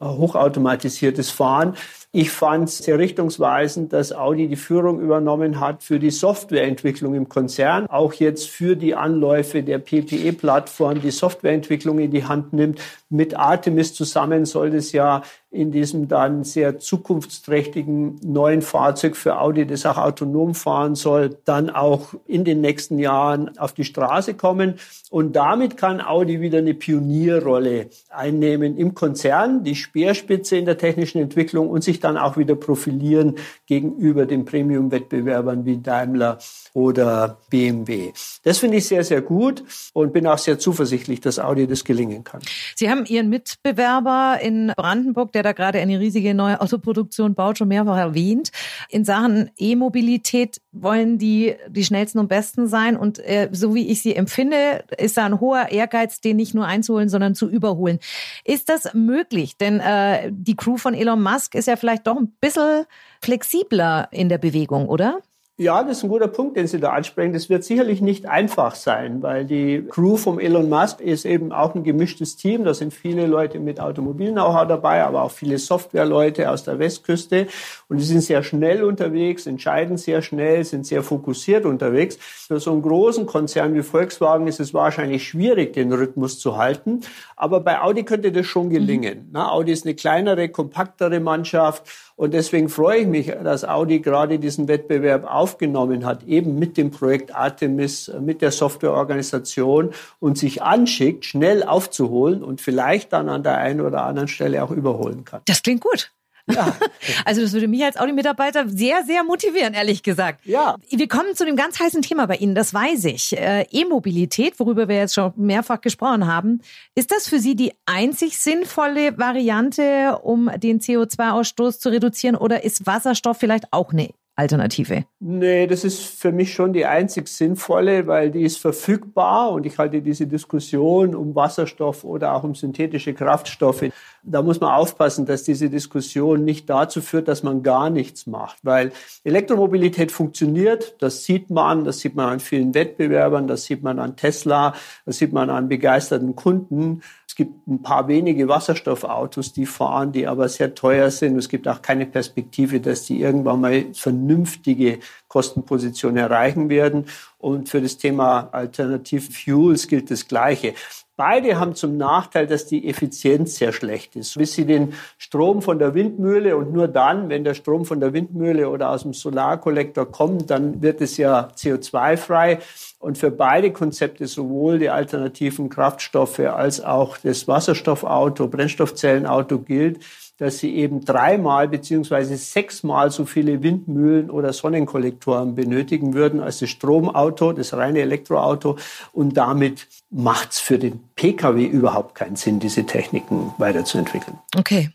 äh, 0.00 0.06
hochautomatisiertes 0.06 1.30
Fahren. 1.30 1.76
Ich 2.12 2.30
fand 2.30 2.68
es 2.68 2.78
sehr 2.78 2.98
richtungsweisend, 2.98 3.92
dass 3.92 4.12
Audi 4.12 4.48
die 4.48 4.56
Führung 4.56 5.00
übernommen 5.00 5.60
hat 5.60 5.82
für 5.82 5.98
die 5.98 6.10
Softwareentwicklung 6.10 7.14
im 7.14 7.28
Konzern, 7.28 7.86
auch 7.88 8.14
jetzt 8.14 8.48
für 8.48 8.76
die 8.76 8.94
Anläufe 8.94 9.62
der 9.62 9.78
PPE-Plattform 9.78 11.02
die 11.02 11.10
Softwareentwicklung 11.10 11.98
in 11.98 12.10
die 12.10 12.24
Hand 12.24 12.52
nimmt. 12.52 12.80
Mit 13.10 13.36
Artemis 13.36 13.92
zusammen 13.94 14.46
soll 14.46 14.74
es 14.74 14.92
ja 14.92 15.22
in 15.56 15.72
diesem 15.72 16.06
dann 16.06 16.44
sehr 16.44 16.78
zukunftsträchtigen 16.78 18.20
neuen 18.22 18.62
Fahrzeug 18.62 19.16
für 19.16 19.40
Audi, 19.40 19.66
das 19.66 19.86
auch 19.86 19.96
autonom 19.96 20.54
fahren 20.54 20.94
soll, 20.94 21.36
dann 21.44 21.70
auch 21.70 22.14
in 22.26 22.44
den 22.44 22.60
nächsten 22.60 22.98
Jahren 22.98 23.56
auf 23.58 23.72
die 23.72 23.84
Straße 23.84 24.34
kommen. 24.34 24.74
Und 25.10 25.34
damit 25.34 25.76
kann 25.76 26.00
Audi 26.00 26.40
wieder 26.40 26.58
eine 26.58 26.74
Pionierrolle 26.74 27.88
einnehmen 28.10 28.76
im 28.76 28.94
Konzern, 28.94 29.64
die 29.64 29.76
Speerspitze 29.76 30.56
in 30.56 30.66
der 30.66 30.78
technischen 30.78 31.20
Entwicklung 31.20 31.70
und 31.70 31.82
sich 31.82 32.00
dann 32.06 32.16
auch 32.16 32.36
wieder 32.36 32.54
profilieren 32.54 33.34
gegenüber 33.66 34.26
den 34.26 34.44
Premium-Wettbewerbern 34.44 35.64
wie 35.64 35.78
Daimler 35.78 36.38
oder 36.76 37.38
BMW. 37.48 38.12
Das 38.44 38.58
finde 38.58 38.76
ich 38.76 38.86
sehr, 38.86 39.02
sehr 39.02 39.22
gut 39.22 39.64
und 39.94 40.12
bin 40.12 40.26
auch 40.26 40.36
sehr 40.36 40.58
zuversichtlich, 40.58 41.22
dass 41.22 41.38
Audi 41.38 41.66
das 41.66 41.84
gelingen 41.84 42.22
kann. 42.22 42.42
Sie 42.74 42.90
haben 42.90 43.06
Ihren 43.06 43.30
Mitbewerber 43.30 44.38
in 44.42 44.74
Brandenburg, 44.76 45.32
der 45.32 45.42
da 45.42 45.52
gerade 45.52 45.78
eine 45.78 45.98
riesige 45.98 46.34
neue 46.34 46.60
Autoproduktion 46.60 47.34
baut, 47.34 47.56
schon 47.56 47.68
mehrfach 47.68 47.96
erwähnt. 47.96 48.50
In 48.90 49.06
Sachen 49.06 49.50
E-Mobilität 49.56 50.60
wollen 50.70 51.16
die 51.16 51.54
die 51.66 51.82
schnellsten 51.82 52.18
und 52.18 52.28
besten 52.28 52.66
sein. 52.66 52.98
Und 52.98 53.20
äh, 53.20 53.48
so 53.52 53.74
wie 53.74 53.88
ich 53.88 54.02
sie 54.02 54.14
empfinde, 54.14 54.84
ist 54.98 55.16
da 55.16 55.24
ein 55.24 55.40
hoher 55.40 55.70
Ehrgeiz, 55.70 56.20
den 56.20 56.36
nicht 56.36 56.52
nur 56.52 56.66
einzuholen, 56.66 57.08
sondern 57.08 57.34
zu 57.34 57.48
überholen. 57.48 58.00
Ist 58.44 58.68
das 58.68 58.92
möglich? 58.92 59.56
Denn 59.56 59.80
äh, 59.80 60.30
die 60.30 60.56
Crew 60.56 60.76
von 60.76 60.92
Elon 60.92 61.22
Musk 61.22 61.54
ist 61.54 61.68
ja 61.68 61.76
vielleicht 61.76 62.06
doch 62.06 62.18
ein 62.18 62.34
bisschen 62.38 62.84
flexibler 63.22 64.08
in 64.10 64.28
der 64.28 64.36
Bewegung, 64.36 64.90
oder? 64.90 65.22
Ja, 65.58 65.82
das 65.82 65.96
ist 65.96 66.02
ein 66.02 66.10
guter 66.10 66.28
Punkt, 66.28 66.58
den 66.58 66.66
Sie 66.66 66.78
da 66.78 66.90
ansprechen. 66.90 67.32
Das 67.32 67.48
wird 67.48 67.64
sicherlich 67.64 68.02
nicht 68.02 68.26
einfach 68.26 68.74
sein, 68.74 69.22
weil 69.22 69.46
die 69.46 69.86
Crew 69.88 70.18
vom 70.18 70.38
Elon 70.38 70.68
Musk 70.68 71.00
ist 71.00 71.24
eben 71.24 71.50
auch 71.50 71.74
ein 71.74 71.82
gemischtes 71.82 72.36
Team. 72.36 72.64
Da 72.64 72.74
sind 72.74 72.92
viele 72.92 73.26
Leute 73.26 73.58
mit 73.58 73.80
Automobil-Know-how 73.80 74.68
dabei, 74.68 75.02
aber 75.02 75.22
auch 75.22 75.30
viele 75.30 75.56
Softwareleute 75.56 76.50
aus 76.50 76.64
der 76.64 76.78
Westküste. 76.78 77.46
Und 77.88 77.96
die 77.96 78.04
sind 78.04 78.20
sehr 78.20 78.42
schnell 78.42 78.84
unterwegs, 78.84 79.46
entscheiden 79.46 79.96
sehr 79.96 80.20
schnell, 80.20 80.62
sind 80.62 80.84
sehr 80.84 81.02
fokussiert 81.02 81.64
unterwegs. 81.64 82.18
Für 82.20 82.60
so 82.60 82.72
einen 82.72 82.82
großen 82.82 83.24
Konzern 83.24 83.72
wie 83.72 83.82
Volkswagen 83.82 84.48
ist 84.48 84.60
es 84.60 84.74
wahrscheinlich 84.74 85.26
schwierig, 85.26 85.72
den 85.72 85.90
Rhythmus 85.90 86.38
zu 86.38 86.58
halten. 86.58 87.00
Aber 87.34 87.60
bei 87.60 87.80
Audi 87.80 88.02
könnte 88.02 88.30
das 88.30 88.44
schon 88.44 88.68
gelingen. 88.68 89.30
Mhm. 89.30 89.36
Audi 89.36 89.72
ist 89.72 89.86
eine 89.86 89.94
kleinere, 89.94 90.50
kompaktere 90.50 91.18
Mannschaft. 91.18 91.84
Und 92.16 92.32
deswegen 92.32 92.70
freue 92.70 93.00
ich 93.00 93.06
mich, 93.06 93.26
dass 93.26 93.64
Audi 93.64 94.00
gerade 94.00 94.38
diesen 94.38 94.68
Wettbewerb 94.68 95.24
aufgenommen 95.46 96.04
hat, 96.04 96.24
eben 96.24 96.58
mit 96.58 96.76
dem 96.76 96.90
Projekt 96.90 97.32
Artemis, 97.32 98.10
mit 98.20 98.42
der 98.42 98.50
Softwareorganisation 98.50 99.92
und 100.18 100.36
sich 100.36 100.60
anschickt, 100.60 101.24
schnell 101.24 101.62
aufzuholen 101.62 102.42
und 102.42 102.60
vielleicht 102.60 103.12
dann 103.12 103.28
an 103.28 103.44
der 103.44 103.58
einen 103.58 103.80
oder 103.80 104.02
anderen 104.02 104.26
Stelle 104.26 104.64
auch 104.64 104.72
überholen 104.72 105.24
kann. 105.24 105.42
Das 105.44 105.62
klingt 105.62 105.82
gut. 105.82 106.10
Ja. 106.52 106.76
Also 107.24 107.40
das 107.40 107.52
würde 107.52 107.68
mich 107.68 107.84
als 107.84 107.96
Audi-Mitarbeiter 107.96 108.68
sehr, 108.68 109.04
sehr 109.04 109.22
motivieren, 109.24 109.74
ehrlich 109.74 110.02
gesagt. 110.02 110.44
Ja. 110.44 110.76
Wir 110.90 111.08
kommen 111.08 111.34
zu 111.34 111.44
dem 111.44 111.56
ganz 111.56 111.78
heißen 111.78 112.02
Thema 112.02 112.26
bei 112.26 112.36
Ihnen, 112.36 112.54
das 112.54 112.74
weiß 112.74 113.04
ich. 113.04 113.36
Äh, 113.36 113.66
E-Mobilität, 113.70 114.58
worüber 114.58 114.88
wir 114.88 114.96
jetzt 114.96 115.14
schon 115.14 115.32
mehrfach 115.36 115.80
gesprochen 115.80 116.26
haben. 116.26 116.60
Ist 116.94 117.12
das 117.12 117.28
für 117.28 117.38
Sie 117.38 117.54
die 117.54 117.72
einzig 117.86 118.38
sinnvolle 118.38 119.16
Variante, 119.18 120.18
um 120.22 120.50
den 120.56 120.80
CO2-Ausstoß 120.80 121.78
zu 121.78 121.90
reduzieren 121.90 122.36
oder 122.36 122.64
ist 122.64 122.86
Wasserstoff 122.86 123.38
vielleicht 123.38 123.72
auch 123.72 123.92
eine 123.92 124.10
Alternative? 124.36 125.06
Nee, 125.18 125.66
das 125.66 125.82
ist 125.82 126.02
für 126.02 126.30
mich 126.30 126.52
schon 126.52 126.74
die 126.74 126.84
einzig 126.84 127.26
sinnvolle, 127.28 128.06
weil 128.06 128.30
die 128.30 128.42
ist 128.42 128.58
verfügbar 128.58 129.50
und 129.50 129.64
ich 129.64 129.78
halte 129.78 130.02
diese 130.02 130.26
Diskussion 130.26 131.14
um 131.14 131.34
Wasserstoff 131.34 132.04
oder 132.04 132.34
auch 132.34 132.44
um 132.44 132.54
synthetische 132.54 133.14
Kraftstoffe, 133.14 133.86
da 134.22 134.42
muss 134.42 134.60
man 134.60 134.72
aufpassen, 134.72 135.24
dass 135.24 135.44
diese 135.44 135.70
Diskussion 135.70 136.44
nicht 136.44 136.68
dazu 136.68 137.00
führt, 137.00 137.28
dass 137.28 137.42
man 137.42 137.62
gar 137.62 137.88
nichts 137.88 138.26
macht, 138.26 138.58
weil 138.62 138.92
Elektromobilität 139.24 140.12
funktioniert, 140.12 140.96
das 140.98 141.24
sieht 141.24 141.48
man, 141.48 141.84
das 141.84 142.00
sieht 142.00 142.14
man 142.14 142.28
an 142.28 142.40
vielen 142.40 142.74
Wettbewerbern, 142.74 143.46
das 143.46 143.64
sieht 143.64 143.82
man 143.82 143.98
an 143.98 144.16
Tesla, 144.16 144.74
das 145.06 145.16
sieht 145.16 145.32
man 145.32 145.48
an 145.48 145.68
begeisterten 145.68 146.36
Kunden. 146.36 147.00
Es 147.36 147.44
gibt 147.44 147.68
ein 147.68 147.82
paar 147.82 148.08
wenige 148.08 148.48
Wasserstoffautos, 148.48 149.52
die 149.52 149.66
fahren, 149.66 150.10
die 150.10 150.26
aber 150.26 150.48
sehr 150.48 150.74
teuer 150.74 151.10
sind. 151.10 151.36
Es 151.36 151.50
gibt 151.50 151.68
auch 151.68 151.82
keine 151.82 152.06
Perspektive, 152.06 152.80
dass 152.80 153.02
die 153.02 153.20
irgendwann 153.20 153.60
mal 153.60 153.92
vernünftige 153.92 155.00
Kostenposition 155.28 156.16
erreichen 156.16 156.70
werden. 156.70 157.04
Und 157.36 157.68
für 157.68 157.82
das 157.82 157.98
Thema 157.98 158.48
Alternative 158.52 159.30
Fuels 159.30 159.86
gilt 159.86 160.10
das 160.10 160.26
Gleiche. 160.26 160.72
Beide 161.16 161.58
haben 161.58 161.74
zum 161.74 161.96
Nachteil, 161.96 162.46
dass 162.46 162.66
die 162.66 162.86
Effizienz 162.86 163.56
sehr 163.56 163.72
schlecht 163.72 164.16
ist. 164.16 164.36
Bis 164.36 164.52
sie 164.52 164.66
den 164.66 164.92
Strom 165.16 165.62
von 165.62 165.78
der 165.78 165.94
Windmühle 165.94 166.58
und 166.58 166.74
nur 166.74 166.88
dann, 166.88 167.30
wenn 167.30 167.42
der 167.42 167.54
Strom 167.54 167.86
von 167.86 168.00
der 168.00 168.12
Windmühle 168.12 168.68
oder 168.68 168.90
aus 168.90 169.02
dem 169.02 169.14
Solarkollektor 169.14 170.04
kommt, 170.12 170.50
dann 170.50 170.82
wird 170.82 171.00
es 171.00 171.16
ja 171.16 171.48
CO2-frei. 171.56 172.58
Und 172.98 173.16
für 173.16 173.30
beide 173.30 173.72
Konzepte, 173.72 174.26
sowohl 174.26 174.78
die 174.78 174.90
alternativen 174.90 175.70
Kraftstoffe 175.70 176.40
als 176.40 176.84
auch 176.84 177.16
das 177.16 177.48
Wasserstoffauto, 177.48 178.48
Brennstoffzellenauto 178.48 179.60
gilt, 179.60 180.00
dass 180.38 180.58
sie 180.58 180.74
eben 180.76 181.04
dreimal 181.04 181.68
beziehungsweise 181.68 182.36
sechsmal 182.36 183.10
so 183.10 183.24
viele 183.24 183.62
Windmühlen 183.62 184.30
oder 184.30 184.52
Sonnenkollektoren 184.52 185.54
benötigen 185.54 186.14
würden 186.14 186.40
als 186.40 186.58
das 186.58 186.70
Stromauto, 186.70 187.52
das 187.52 187.72
reine 187.74 188.00
Elektroauto. 188.00 188.76
Und 189.12 189.36
damit 189.36 189.86
macht 190.10 190.52
es 190.52 190.58
für 190.58 190.78
den 190.78 191.00
Pkw 191.14 191.64
überhaupt 191.64 192.14
keinen 192.14 192.36
Sinn, 192.36 192.60
diese 192.60 192.84
Techniken 192.84 193.54
weiterzuentwickeln. 193.58 194.38
Okay. 194.56 194.90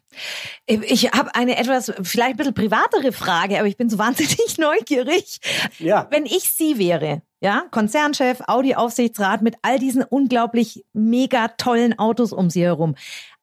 Ich 0.65 1.11
habe 1.11 1.33
eine 1.35 1.57
etwas, 1.57 1.91
vielleicht 2.01 2.31
ein 2.31 2.37
bisschen 2.37 2.53
privatere 2.53 3.11
Frage, 3.11 3.57
aber 3.57 3.67
ich 3.67 3.77
bin 3.77 3.89
so 3.89 3.97
wahnsinnig 3.99 4.57
neugierig. 4.57 5.39
Ja. 5.79 6.07
Wenn 6.11 6.25
ich 6.25 6.51
Sie 6.51 6.77
wäre, 6.77 7.23
ja, 7.39 7.63
Konzernchef, 7.71 8.41
Audi-Aufsichtsrat 8.47 9.41
mit 9.41 9.55
all 9.63 9.79
diesen 9.79 10.03
unglaublich 10.03 10.85
mega 10.93 11.47
tollen 11.47 11.97
Autos 11.97 12.31
um 12.31 12.51
Sie 12.51 12.63
herum. 12.63 12.95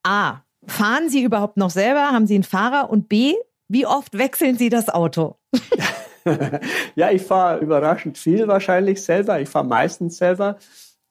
A, 0.05 0.43
Fahren 0.69 1.09
Sie 1.09 1.23
überhaupt 1.23 1.57
noch 1.57 1.71
selber? 1.71 2.13
Haben 2.13 2.27
Sie 2.27 2.35
einen 2.35 2.45
Fahrer? 2.45 2.91
Und 2.91 3.09
B, 3.09 3.35
wie 3.69 3.87
oft 3.87 4.17
wechseln 4.17 4.57
Sie 4.57 4.69
das 4.69 4.89
Auto? 4.89 5.37
ja, 6.95 7.11
ich 7.11 7.23
fahre 7.23 7.59
überraschend 7.59 8.19
viel 8.19 8.47
wahrscheinlich 8.49 9.03
selber. 9.03 9.41
Ich 9.41 9.49
fahre 9.49 9.67
meistens 9.67 10.19
selber. 10.19 10.57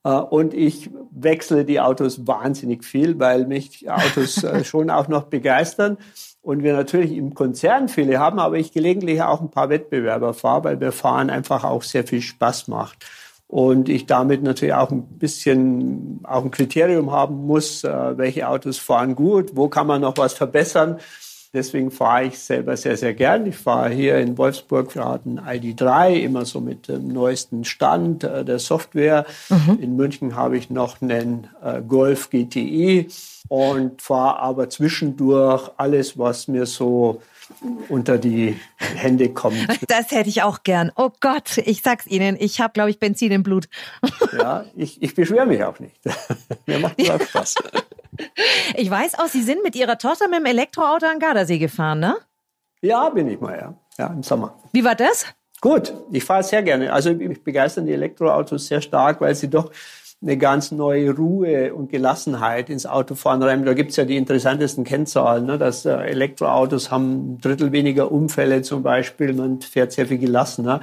Äh, 0.03 0.11
und 0.11 0.53
ich 0.53 0.89
wechsle 1.11 1.65
die 1.65 1.79
Autos 1.79 2.27
wahnsinnig 2.27 2.85
viel, 2.85 3.19
weil 3.19 3.45
mich 3.45 3.89
Autos 3.89 4.43
äh, 4.43 4.63
schon 4.63 4.89
auch 4.89 5.07
noch 5.07 5.23
begeistern. 5.23 5.97
Und 6.41 6.63
wir 6.63 6.73
natürlich 6.73 7.11
im 7.11 7.33
Konzern 7.33 7.89
viele 7.89 8.19
haben, 8.19 8.39
aber 8.39 8.57
ich 8.57 8.71
gelegentlich 8.71 9.21
auch 9.21 9.41
ein 9.41 9.51
paar 9.51 9.69
Wettbewerber 9.69 10.33
fahre, 10.33 10.63
weil 10.63 10.79
wir 10.79 10.93
fahren 10.93 11.29
einfach 11.29 11.63
auch 11.63 11.83
sehr 11.83 12.05
viel 12.05 12.21
Spaß 12.21 12.69
macht 12.69 13.05
und 13.47 13.87
ich 13.87 14.05
damit 14.05 14.43
natürlich 14.43 14.73
auch 14.73 14.91
ein 14.91 15.03
bisschen 15.03 16.19
auch 16.23 16.43
ein 16.43 16.51
Kriterium 16.51 17.11
haben 17.11 17.47
muss, 17.47 17.83
äh, 17.83 18.17
welche 18.17 18.47
Autos 18.47 18.77
fahren 18.77 19.15
gut, 19.15 19.55
wo 19.55 19.69
kann 19.69 19.87
man 19.87 20.01
noch 20.01 20.17
was 20.17 20.33
verbessern. 20.33 20.99
Deswegen 21.53 21.91
fahre 21.91 22.25
ich 22.25 22.39
selber 22.39 22.75
sehr, 22.75 22.97
sehr 22.97 23.13
gern. 23.13 23.45
Ich 23.45 23.55
fahre 23.55 23.89
hier 23.89 24.17
in 24.17 24.37
Wolfsburg 24.37 24.91
gerade 24.91 25.29
ein 25.29 25.39
ID3, 25.39 26.15
immer 26.15 26.43
so 26.43 26.59
mit 26.59 26.89
dem 26.89 27.07
neuesten 27.07 27.63
Stand 27.63 28.25
äh, 28.25 28.43
der 28.43 28.59
Software. 28.59 29.25
Mhm. 29.49 29.79
In 29.81 29.95
München 29.95 30.35
habe 30.35 30.57
ich 30.57 30.69
noch 30.69 31.01
einen 31.01 31.47
äh, 31.63 31.81
Golf 31.81 32.29
GTI 32.29 33.07
und 33.47 34.01
fahre 34.01 34.39
aber 34.39 34.69
zwischendurch 34.69 35.71
alles, 35.77 36.17
was 36.17 36.49
mir 36.49 36.65
so 36.65 37.21
unter 37.89 38.17
die 38.17 38.59
Hände 38.77 39.33
kommt. 39.33 39.57
Das 39.87 40.11
hätte 40.11 40.29
ich 40.29 40.43
auch 40.43 40.63
gern. 40.63 40.91
Oh 40.95 41.11
Gott, 41.19 41.57
ich 41.57 41.81
sag's 41.81 42.07
Ihnen, 42.07 42.37
ich 42.39 42.61
habe, 42.61 42.73
glaube 42.73 42.89
ich, 42.89 42.99
Benzin 42.99 43.31
im 43.31 43.43
Blut. 43.43 43.67
Ja, 44.37 44.65
ich, 44.75 45.01
ich 45.01 45.15
beschwere 45.15 45.45
mich 45.45 45.63
auch 45.63 45.79
nicht. 45.79 45.95
Mir 46.65 46.79
macht 46.79 46.99
es 46.99 47.07
Spaß. 47.29 47.55
Ich 48.75 48.89
weiß 48.89 49.19
auch, 49.19 49.27
Sie 49.27 49.43
sind 49.43 49.63
mit 49.63 49.75
Ihrer 49.75 49.97
Tochter 49.97 50.27
mit 50.27 50.39
dem 50.39 50.45
Elektroauto 50.45 51.05
an 51.05 51.19
Gardasee 51.19 51.59
gefahren, 51.59 51.99
ne? 51.99 52.17
Ja, 52.81 53.09
bin 53.09 53.27
ich 53.27 53.39
mal, 53.39 53.57
ja. 53.57 53.73
Ja, 53.97 54.07
im 54.07 54.23
Sommer. 54.23 54.57
Wie 54.73 54.83
war 54.83 54.95
das? 54.95 55.25
Gut, 55.59 55.93
ich 56.11 56.23
fahre 56.23 56.43
sehr 56.43 56.61
gerne. 56.61 56.93
Also 56.93 57.09
ich 57.09 57.43
begeistern 57.43 57.87
die 57.87 57.93
Elektroautos 57.93 58.67
sehr 58.67 58.81
stark, 58.81 59.21
weil 59.21 59.33
sie 59.33 59.49
doch 59.49 59.71
eine 60.21 60.37
ganz 60.37 60.71
neue 60.71 61.15
Ruhe 61.15 61.75
und 61.75 61.91
Gelassenheit 61.91 62.71
ins 62.71 62.87
Autofahren 62.87 63.43
rein. 63.43 63.65
Da 63.65 63.73
gibt's 63.73 63.97
ja 63.97 64.05
die 64.05 64.17
interessantesten 64.17 64.83
Kennzahlen, 64.83 65.45
ne? 65.45 65.59
dass 65.59 65.85
äh, 65.85 65.91
Elektroautos 65.91 66.89
haben 66.89 67.33
ein 67.33 67.41
Drittel 67.41 67.71
weniger 67.71 68.11
Unfälle 68.11 68.63
zum 68.63 68.81
Beispiel. 68.81 69.33
Man 69.33 69.61
fährt 69.61 69.91
sehr 69.91 70.07
viel 70.07 70.17
gelassener, 70.17 70.81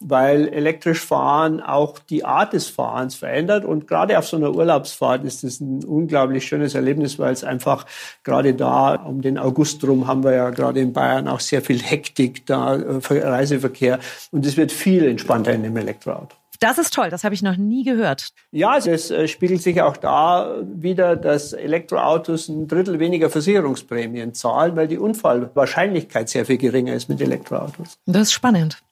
weil 0.00 0.48
elektrisch 0.48 1.00
fahren 1.00 1.62
auch 1.62 1.98
die 1.98 2.26
Art 2.26 2.52
des 2.52 2.68
Fahrens 2.68 3.14
verändert. 3.14 3.64
Und 3.64 3.88
gerade 3.88 4.18
auf 4.18 4.26
so 4.28 4.36
einer 4.36 4.54
Urlaubsfahrt 4.54 5.24
ist 5.24 5.44
das 5.44 5.60
ein 5.60 5.82
unglaublich 5.82 6.44
schönes 6.44 6.74
Erlebnis, 6.74 7.18
weil 7.18 7.32
es 7.32 7.42
einfach 7.42 7.86
gerade 8.22 8.52
da 8.52 8.96
um 8.96 9.22
den 9.22 9.38
August 9.38 9.82
rum 9.84 10.06
haben 10.06 10.24
wir 10.24 10.34
ja 10.34 10.50
gerade 10.50 10.80
in 10.80 10.92
Bayern 10.92 11.26
auch 11.26 11.40
sehr 11.40 11.62
viel 11.62 11.80
Hektik 11.80 12.44
da, 12.44 12.76
äh, 12.76 13.00
Reiseverkehr. 13.00 13.98
Und 14.30 14.44
es 14.44 14.58
wird 14.58 14.72
viel 14.72 15.06
entspannter 15.06 15.54
in 15.54 15.62
dem 15.62 15.76
Elektroauto. 15.78 16.36
Das 16.60 16.78
ist 16.78 16.94
toll, 16.94 17.10
das 17.10 17.24
habe 17.24 17.34
ich 17.34 17.42
noch 17.42 17.56
nie 17.56 17.84
gehört. 17.84 18.28
Ja, 18.50 18.76
es 18.76 19.10
äh, 19.10 19.28
spiegelt 19.28 19.62
sich 19.62 19.80
auch 19.82 19.96
da 19.96 20.56
wieder, 20.62 21.16
dass 21.16 21.52
Elektroautos 21.52 22.48
ein 22.48 22.68
Drittel 22.68 22.98
weniger 22.98 23.30
Versicherungsprämien 23.30 24.34
zahlen, 24.34 24.76
weil 24.76 24.88
die 24.88 24.98
Unfallwahrscheinlichkeit 24.98 26.28
sehr 26.28 26.46
viel 26.46 26.58
geringer 26.58 26.94
ist 26.94 27.08
mit 27.08 27.20
Elektroautos. 27.20 27.98
Das 28.06 28.22
ist 28.22 28.32
spannend. 28.32 28.82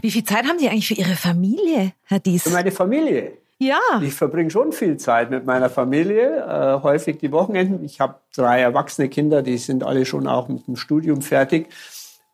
Wie 0.00 0.10
viel 0.10 0.24
Zeit 0.24 0.46
haben 0.46 0.58
Sie 0.58 0.68
eigentlich 0.68 0.88
für 0.88 0.94
Ihre 0.94 1.16
Familie, 1.16 1.92
Herr 2.04 2.20
Dies? 2.20 2.44
Für 2.44 2.50
meine 2.50 2.70
Familie? 2.70 3.32
Ja. 3.58 3.80
Ich 4.02 4.14
verbringe 4.14 4.50
schon 4.50 4.72
viel 4.72 4.98
Zeit 4.98 5.30
mit 5.30 5.44
meiner 5.44 5.68
Familie, 5.68 6.44
äh, 6.46 6.82
häufig 6.82 7.18
die 7.18 7.32
Wochenenden. 7.32 7.84
Ich 7.84 7.98
habe 7.98 8.14
drei 8.34 8.60
erwachsene 8.60 9.08
Kinder, 9.08 9.42
die 9.42 9.58
sind 9.58 9.82
alle 9.82 10.06
schon 10.06 10.28
auch 10.28 10.48
mit 10.48 10.68
dem 10.68 10.76
Studium 10.76 11.22
fertig. 11.22 11.66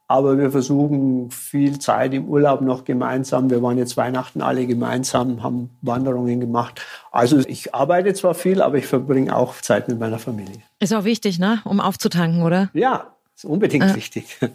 Aber 0.07 0.37
wir 0.37 0.51
versuchen 0.51 1.31
viel 1.31 1.79
Zeit 1.79 2.13
im 2.13 2.29
Urlaub 2.29 2.61
noch 2.61 2.85
gemeinsam. 2.85 3.49
Wir 3.49 3.63
waren 3.63 3.79
jetzt 3.79 3.97
Weihnachten 3.97 4.43
alle 4.43 4.67
gemeinsam, 4.67 5.43
haben 5.43 5.71
Wanderungen 5.81 6.41
gemacht. 6.41 6.83
Also 7.11 7.39
ich 7.39 7.75
arbeite 7.75 8.13
zwar 8.13 8.35
viel, 8.35 8.61
aber 8.61 8.77
ich 8.77 8.87
verbringe 8.87 9.35
auch 9.35 9.61
Zeit 9.63 9.89
mit 9.89 9.99
meiner 9.99 10.19
Familie. 10.19 10.59
Ist 10.79 10.93
auch 10.93 11.05
wichtig, 11.05 11.39
ne? 11.39 11.63
Um 11.65 11.81
aufzutanken, 11.81 12.43
oder? 12.43 12.69
Ja, 12.75 13.15
ist 13.35 13.47
unbedingt 13.47 13.85
äh. 13.85 13.97
wichtig. 13.97 14.39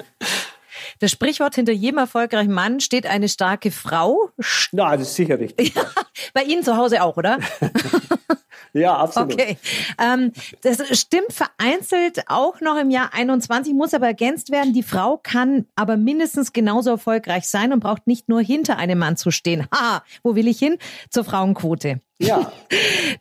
Das 1.00 1.12
Sprichwort 1.12 1.56
hinter 1.56 1.72
jedem 1.72 1.98
erfolgreichen 1.98 2.52
Mann 2.52 2.80
steht 2.80 3.06
eine 3.06 3.30
starke 3.30 3.72
Frau. 3.72 4.32
Na, 4.72 4.98
das 4.98 5.10
ist 5.10 5.16
sicher 5.16 5.40
richtig. 5.40 5.74
Ja, 5.76 5.84
bei 6.34 6.44
Ihnen 6.44 6.64
zu 6.64 6.76
Hause 6.76 7.04
auch, 7.04 7.16
oder? 7.16 7.38
Ja, 8.74 8.98
absolut. 8.98 9.34
Okay. 9.34 9.58
Ähm, 9.98 10.32
das 10.62 11.00
stimmt 11.00 11.34
vereinzelt 11.34 12.24
auch 12.28 12.62
noch 12.62 12.78
im 12.78 12.90
Jahr 12.90 13.14
21, 13.14 13.74
muss 13.74 13.94
aber 13.94 14.08
ergänzt 14.08 14.52
werden. 14.52 14.74
Die 14.74 14.84
Frau 14.84 15.20
kann 15.22 15.66
aber 15.76 15.98
mindestens 15.98 16.54
genauso 16.54 16.92
erfolgreich 16.92 17.48
sein 17.48 17.74
und 17.74 17.80
braucht 17.80 18.08
nicht 18.08 18.30
nur 18.30 18.42
hinter 18.42 18.78
einem 18.78 19.00
Mann 19.00 19.18
zu 19.18 19.32
stehen. 19.32 19.68
Ha, 19.74 20.04
wo 20.24 20.36
will 20.36 20.48
ich 20.48 20.60
hin? 20.60 20.78
Zur 21.10 21.24
Frauenquote. 21.24 22.02
Ja. 22.20 22.52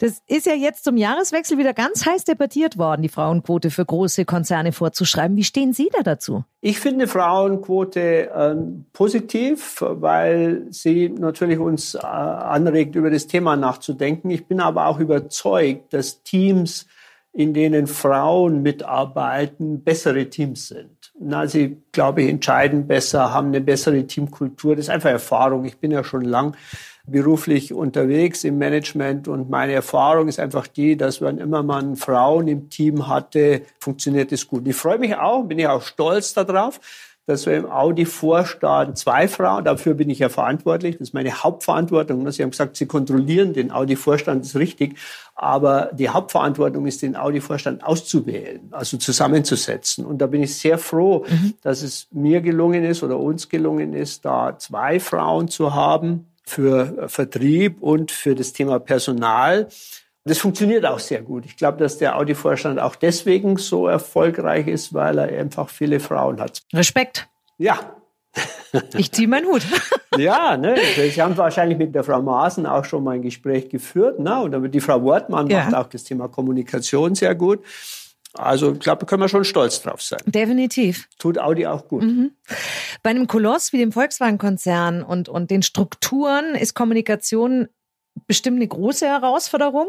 Das 0.01 0.23
ist 0.29 0.47
ja 0.47 0.55
jetzt 0.55 0.85
zum 0.85 0.97
Jahreswechsel 0.97 1.59
wieder 1.59 1.73
ganz 1.73 2.07
heiß 2.07 2.25
debattiert 2.25 2.79
worden, 2.79 3.03
die 3.03 3.09
Frauenquote 3.09 3.71
für 3.71 3.85
große 3.85 4.25
Konzerne 4.25 4.71
vorzuschreiben. 4.71 5.37
Wie 5.37 5.43
stehen 5.43 5.73
Sie 5.73 5.89
da 5.93 6.03
dazu? 6.03 6.45
Ich 6.61 6.79
finde 6.79 7.09
Frauenquote 7.09 8.31
äh, 8.31 8.57
positiv, 8.93 9.77
weil 9.81 10.67
sie 10.71 11.09
natürlich 11.09 11.59
uns 11.59 11.95
äh, 11.95 11.99
anregt, 11.99 12.95
über 12.95 13.11
das 13.11 13.27
Thema 13.27 13.57
nachzudenken. 13.57 14.31
Ich 14.31 14.47
bin 14.47 14.61
aber 14.61 14.87
auch 14.87 15.01
überzeugt, 15.29 15.93
dass 15.93 16.23
Teams, 16.23 16.87
in 17.33 17.55
denen 17.55 17.87
Frauen 17.87 18.63
mitarbeiten, 18.63 19.85
bessere 19.85 20.29
Teams 20.29 20.69
sind. 20.69 21.13
Na, 21.21 21.47
sie, 21.47 21.83
glaube 21.93 22.23
ich, 22.23 22.31
entscheiden 22.31 22.87
besser, 22.87 23.33
haben 23.33 23.49
eine 23.49 23.61
bessere 23.61 24.07
Teamkultur. 24.07 24.75
Das 24.75 24.87
ist 24.87 24.91
einfach 24.91 25.11
Erfahrung. 25.11 25.65
Ich 25.65 25.79
bin 25.79 25.91
ja 25.91 26.03
schon 26.03 26.23
lang 26.23 26.57
beruflich 27.07 27.73
unterwegs 27.73 28.45
im 28.45 28.59
Management 28.59 29.29
und 29.29 29.51
meine 29.51 29.73
Erfahrung 29.73 30.29
ist 30.29 30.41
einfach 30.41 30.67
die, 30.67 30.97
dass 30.97 31.21
wenn 31.21 31.39
immer 31.39 31.63
man 31.63 31.97
Frauen 31.97 32.49
im 32.49 32.69
Team 32.71 33.09
hatte, 33.09 33.63
funktioniert 33.79 34.33
es 34.33 34.47
gut. 34.47 34.67
Ich 34.67 34.77
freue 34.77 34.99
mich 34.99 35.17
auch, 35.17 35.45
bin 35.45 35.59
ich 35.59 35.67
auch 35.67 35.83
stolz 35.83 36.35
darauf, 36.35 36.81
dass 37.29 37.45
wir 37.45 37.57
im 37.57 37.71
Audi-Vorstand 37.71 38.97
zwei 38.97 39.29
Frauen, 39.29 39.65
dafür 39.65 39.93
bin 39.93 40.09
ich 40.09 40.21
ja 40.21 40.31
verantwortlich, 40.31 40.97
das 40.97 41.09
ist 41.09 41.15
meine 41.15 41.31
Hauptverantwortung. 41.31 42.31
Sie 42.31 42.43
haben 42.43 42.51
gesagt, 42.51 42.77
Sie 42.77 42.87
kontrollieren 42.87 43.53
den 43.53 43.71
Audi-Vorstand, 43.71 44.41
das 44.41 44.49
ist 44.49 44.57
richtig, 44.57 44.97
aber 45.35 45.91
die 45.93 46.09
Hauptverantwortung 46.09 46.87
ist, 46.87 47.03
den 47.03 47.17
Audi-Vorstand 47.17 47.85
auszuwählen, 47.85 48.69
also 48.71 48.97
zusammenzusetzen. 48.97 50.07
Und 50.07 50.19
da 50.19 50.27
bin 50.27 50.43
ich 50.43 50.57
sehr 50.57 50.79
froh, 50.79 51.27
mhm. 51.29 51.55
dass 51.63 51.83
es 51.83 52.09
mir 52.13 52.41
gelungen 52.41 52.83
ist 52.85 53.03
oder 53.03 53.19
uns 53.19 53.51
gelungen 53.51 53.93
ist, 53.93 54.25
da 54.25 54.57
zwei 54.59 54.99
Frauen 54.99 55.49
zu 55.49 55.75
haben, 55.75 56.29
für 56.49 57.09
Vertrieb 57.09 57.83
und 57.83 58.11
für 58.11 58.35
das 58.35 58.55
Thema 58.55 58.81
Personal. 58.81 59.69
Das 60.29 60.39
funktioniert 60.39 60.85
auch 60.85 60.99
sehr 60.99 61.23
gut. 61.23 61.47
Ich 61.47 61.57
glaube, 61.57 61.79
dass 61.79 61.99
der 61.99 62.17
Audi-Vorstand 62.17 62.79
auch 62.79 62.97
deswegen 62.97 63.57
so 63.57 63.87
erfolgreich 63.87 64.67
ist, 64.67 64.93
weil 64.93 65.19
er 65.19 65.39
einfach 65.39 65.71
viele 65.71 66.01
Frauen 66.01 66.41
hat. 66.41 66.63
Respekt. 66.75 67.29
Ja. 67.57 67.97
Ich 68.97 69.11
ziehe 69.13 69.27
meinen 69.27 69.47
Hut. 69.47 69.63
ja, 70.19 70.57
ne? 70.57 70.77
Sie 70.97 71.23
haben 71.23 71.37
wahrscheinlich 71.37 71.79
mit 71.79 71.95
der 71.95 72.05
Frau 72.05 72.21
Maaßen 72.21 72.67
auch 72.67 72.85
schon 72.85 73.03
mal 73.03 73.13
ein 73.13 73.23
Gespräch 73.23 73.71
geführt. 73.71 74.19
Ne? 74.19 74.39
Und 74.41 74.71
die 74.71 74.81
Frau 74.81 75.03
Wortmann 75.03 75.49
ja. 75.49 75.65
macht 75.65 75.75
auch 75.75 75.87
das 75.89 76.05
Thema 76.05 76.29
Kommunikation 76.29 77.15
sehr 77.15 77.35
gut. 77.35 77.65
Also 78.35 78.73
ich 78.73 78.81
glaube, 78.81 79.01
da 79.01 79.07
können 79.07 79.23
wir 79.23 79.29
schon 79.29 79.45
stolz 79.45 79.81
drauf 79.81 80.03
sein. 80.03 80.21
Definitiv. 80.27 81.09
Tut 81.19 81.39
Audi 81.39 81.67
auch 81.67 81.89
gut. 81.89 82.03
Mhm. 82.03 82.33
Bei 83.03 83.11
einem 83.11 83.27
Koloss 83.27 83.73
wie 83.73 83.79
dem 83.79 83.91
Volkswagen-Konzern 83.91 85.03
und, 85.03 85.29
und 85.29 85.51
den 85.51 85.63
Strukturen 85.63 86.55
ist 86.55 86.75
Kommunikation 86.75 87.69
bestimmt 88.27 88.57
eine 88.57 88.69
große 88.69 89.07
Herausforderung. 89.07 89.89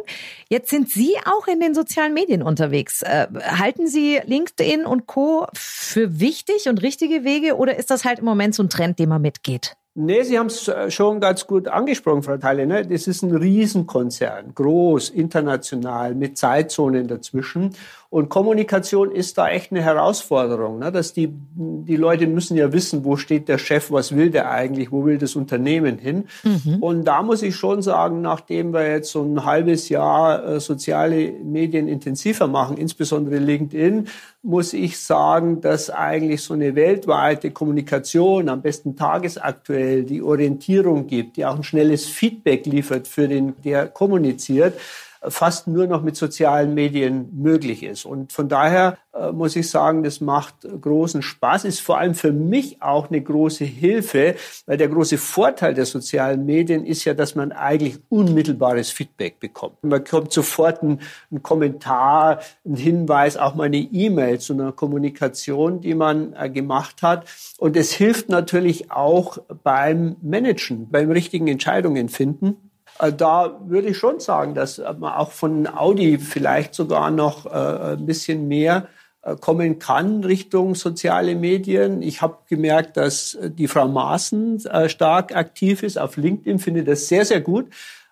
Jetzt 0.49 0.69
sind 0.69 0.89
Sie 0.89 1.15
auch 1.25 1.47
in 1.47 1.59
den 1.59 1.73
sozialen 1.73 2.13
Medien 2.13 2.43
unterwegs. 2.43 3.01
Äh, 3.01 3.27
halten 3.41 3.87
Sie 3.87 4.19
LinkedIn 4.25 4.85
und 4.85 5.07
Co. 5.07 5.47
für 5.53 6.19
wichtig 6.19 6.67
und 6.67 6.81
richtige 6.81 7.23
Wege 7.23 7.55
oder 7.55 7.77
ist 7.77 7.89
das 7.89 8.05
halt 8.05 8.19
im 8.19 8.25
Moment 8.25 8.55
so 8.55 8.63
ein 8.63 8.69
Trend, 8.69 8.99
den 8.99 9.09
man 9.09 9.21
mitgeht? 9.21 9.75
Nee, 9.95 10.23
Sie 10.23 10.39
haben 10.39 10.47
es 10.47 10.67
äh, 10.67 10.89
schon 10.91 11.19
ganz 11.19 11.45
gut 11.45 11.67
angesprochen, 11.67 12.23
Frau 12.23 12.37
Theile. 12.37 12.65
Ne? 12.65 12.85
Das 12.85 13.07
ist 13.07 13.21
ein 13.21 13.35
Riesenkonzern, 13.35 14.53
groß, 14.55 15.09
international, 15.09 16.15
mit 16.15 16.37
Zeitzonen 16.37 17.07
dazwischen. 17.07 17.75
Und 18.11 18.29
Kommunikation 18.29 19.11
ist 19.11 19.37
da 19.37 19.49
echt 19.49 19.71
eine 19.71 19.83
Herausforderung, 19.83 20.79
ne? 20.79 20.91
dass 20.91 21.13
die, 21.13 21.29
die 21.31 21.95
Leute 21.95 22.25
müssen 22.25 22.57
ja 22.57 22.73
wissen, 22.73 23.05
wo 23.05 23.17
steht 23.17 23.47
der 23.47 23.59
Chef, 23.59 23.91
was 23.91 24.15
will 24.15 24.31
der 24.31 24.49
eigentlich, 24.49 24.91
wo 24.91 25.05
will 25.05 25.19
das 25.19 25.35
Unternehmen 25.35 25.99
hin. 25.99 26.27
Mhm. 26.43 26.77
Und 26.81 27.05
da 27.05 27.21
muss 27.21 27.43
ich 27.43 27.55
schon 27.55 27.83
sagen, 27.83 28.21
nachdem 28.21 28.73
wir 28.73 28.89
jetzt 28.89 29.11
so 29.11 29.21
ein 29.21 29.45
halbes 29.45 29.89
Jahr 29.89 30.43
äh, 30.43 30.59
soziale 30.59 31.33
Medien 31.33 31.87
intensiver 31.87 32.47
machen, 32.47 32.77
insbesondere 32.77 33.37
LinkedIn, 33.37 34.07
muss 34.41 34.73
ich 34.73 34.97
sagen, 34.97 35.61
dass 35.61 35.91
eigentlich 35.91 36.41
so 36.41 36.55
eine 36.55 36.73
weltweite 36.73 37.51
Kommunikation, 37.51 38.49
am 38.49 38.63
besten 38.63 38.95
tagesaktuell, 38.95 40.03
die 40.03 40.23
Orientierung 40.23 41.05
gibt, 41.05 41.37
die 41.37 41.45
auch 41.45 41.57
ein 41.57 41.63
schnelles 41.63 42.07
Feedback 42.07 42.65
liefert 42.65 43.07
für 43.07 43.27
den, 43.27 43.53
der 43.63 43.87
kommuniziert, 43.87 44.73
fast 45.21 45.67
nur 45.67 45.87
noch 45.87 46.01
mit 46.01 46.15
sozialen 46.15 46.73
Medien 46.73 47.29
möglich 47.33 47.83
ist. 47.83 48.05
Und 48.05 48.31
von 48.31 48.47
daher 48.47 48.97
äh, 49.13 49.31
muss 49.31 49.55
ich 49.55 49.69
sagen, 49.69 50.03
das 50.03 50.21
macht 50.21 50.55
großen 50.79 51.21
Spaß, 51.21 51.65
ist 51.65 51.81
vor 51.81 51.97
allem 51.97 52.15
für 52.15 52.31
mich 52.31 52.81
auch 52.81 53.09
eine 53.09 53.21
große 53.21 53.65
Hilfe, 53.65 54.35
weil 54.65 54.77
der 54.77 54.87
große 54.87 55.17
Vorteil 55.17 55.73
der 55.73 55.85
sozialen 55.85 56.45
Medien 56.45 56.85
ist 56.85 57.05
ja, 57.05 57.13
dass 57.13 57.35
man 57.35 57.51
eigentlich 57.51 57.99
unmittelbares 58.09 58.91
Feedback 58.91 59.39
bekommt. 59.39 59.83
Man 59.83 60.03
bekommt 60.03 60.31
sofort 60.31 60.81
einen, 60.81 60.99
Kommentar, 61.41 62.39
einen 62.63 62.75
Hinweis, 62.75 63.35
auch 63.35 63.55
mal 63.55 63.65
eine 63.65 63.77
E-Mail 63.77 64.39
zu 64.39 64.53
einer 64.53 64.71
Kommunikation, 64.71 65.81
die 65.81 65.95
man 65.95 66.33
äh, 66.33 66.49
gemacht 66.49 67.01
hat. 67.01 67.27
Und 67.57 67.75
es 67.75 67.91
hilft 67.91 68.29
natürlich 68.29 68.91
auch 68.91 69.39
beim 69.63 70.15
Managen, 70.21 70.89
beim 70.89 71.11
richtigen 71.11 71.47
Entscheidungen 71.47 72.09
finden. 72.09 72.68
Äh, 72.99 73.13
da 73.13 73.59
würde 73.65 73.89
ich 73.89 73.97
schon 73.97 74.19
sagen, 74.19 74.53
dass 74.53 74.77
man 74.77 75.13
auch 75.13 75.31
von 75.31 75.67
Audi 75.67 76.19
vielleicht 76.19 76.75
sogar 76.75 77.09
noch 77.09 77.45
äh, 77.45 77.93
ein 77.93 78.05
bisschen 78.05 78.47
mehr 78.47 78.87
äh, 79.23 79.35
kommen 79.35 79.79
kann 79.79 80.23
Richtung 80.23 80.75
soziale 80.75 81.35
Medien. 81.35 82.01
Ich 82.01 82.21
habe 82.21 82.37
gemerkt, 82.47 82.97
dass 82.97 83.37
die 83.41 83.67
Frau 83.67 83.87
Maaßen 83.87 84.63
stark 84.87 85.35
aktiv 85.35 85.83
ist 85.83 85.97
auf 85.97 86.17
LinkedIn, 86.17 86.59
finde 86.59 86.83
das 86.83 87.07
sehr, 87.07 87.25
sehr 87.25 87.41
gut. 87.41 87.67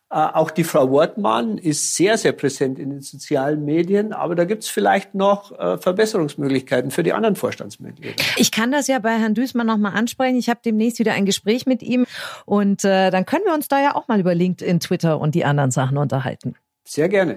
Äh, 0.09 0.15
auch 0.15 0.51
die 0.51 0.63
Frau 0.63 0.89
Wortmann 0.89 1.57
ist 1.57 1.95
sehr, 1.95 2.17
sehr 2.17 2.31
präsent 2.31 2.79
in 2.79 2.91
den 2.91 3.01
sozialen 3.01 3.65
Medien, 3.65 4.13
aber 4.13 4.35
da 4.35 4.45
gibt 4.45 4.63
es 4.63 4.69
vielleicht 4.69 5.15
noch 5.15 5.51
äh, 5.59 5.77
Verbesserungsmöglichkeiten 5.77 6.91
für 6.91 7.03
die 7.03 7.11
anderen 7.11 7.35
Vorstandsmitglieder. 7.35 8.15
Ich 8.37 8.51
kann 8.51 8.71
das 8.71 8.87
ja 8.87 8.99
bei 8.99 9.17
Herrn 9.17 9.33
Düßmann 9.33 9.67
nochmal 9.67 9.93
ansprechen. 9.95 10.37
Ich 10.37 10.49
habe 10.49 10.61
demnächst 10.63 10.99
wieder 10.99 11.11
ein 11.11 11.25
Gespräch 11.25 11.65
mit 11.65 11.83
ihm 11.83 12.05
und 12.45 12.85
äh, 12.85 13.11
dann 13.11 13.25
können 13.25 13.43
wir 13.45 13.53
uns 13.53 13.67
da 13.67 13.81
ja 13.81 13.95
auch 13.95 14.07
mal 14.07 14.19
über 14.19 14.33
LinkedIn, 14.33 14.79
Twitter 14.79 15.19
und 15.19 15.35
die 15.35 15.43
anderen 15.43 15.71
Sachen 15.71 15.97
unterhalten. 15.97 16.55
Sehr 16.87 17.09
gerne. 17.09 17.35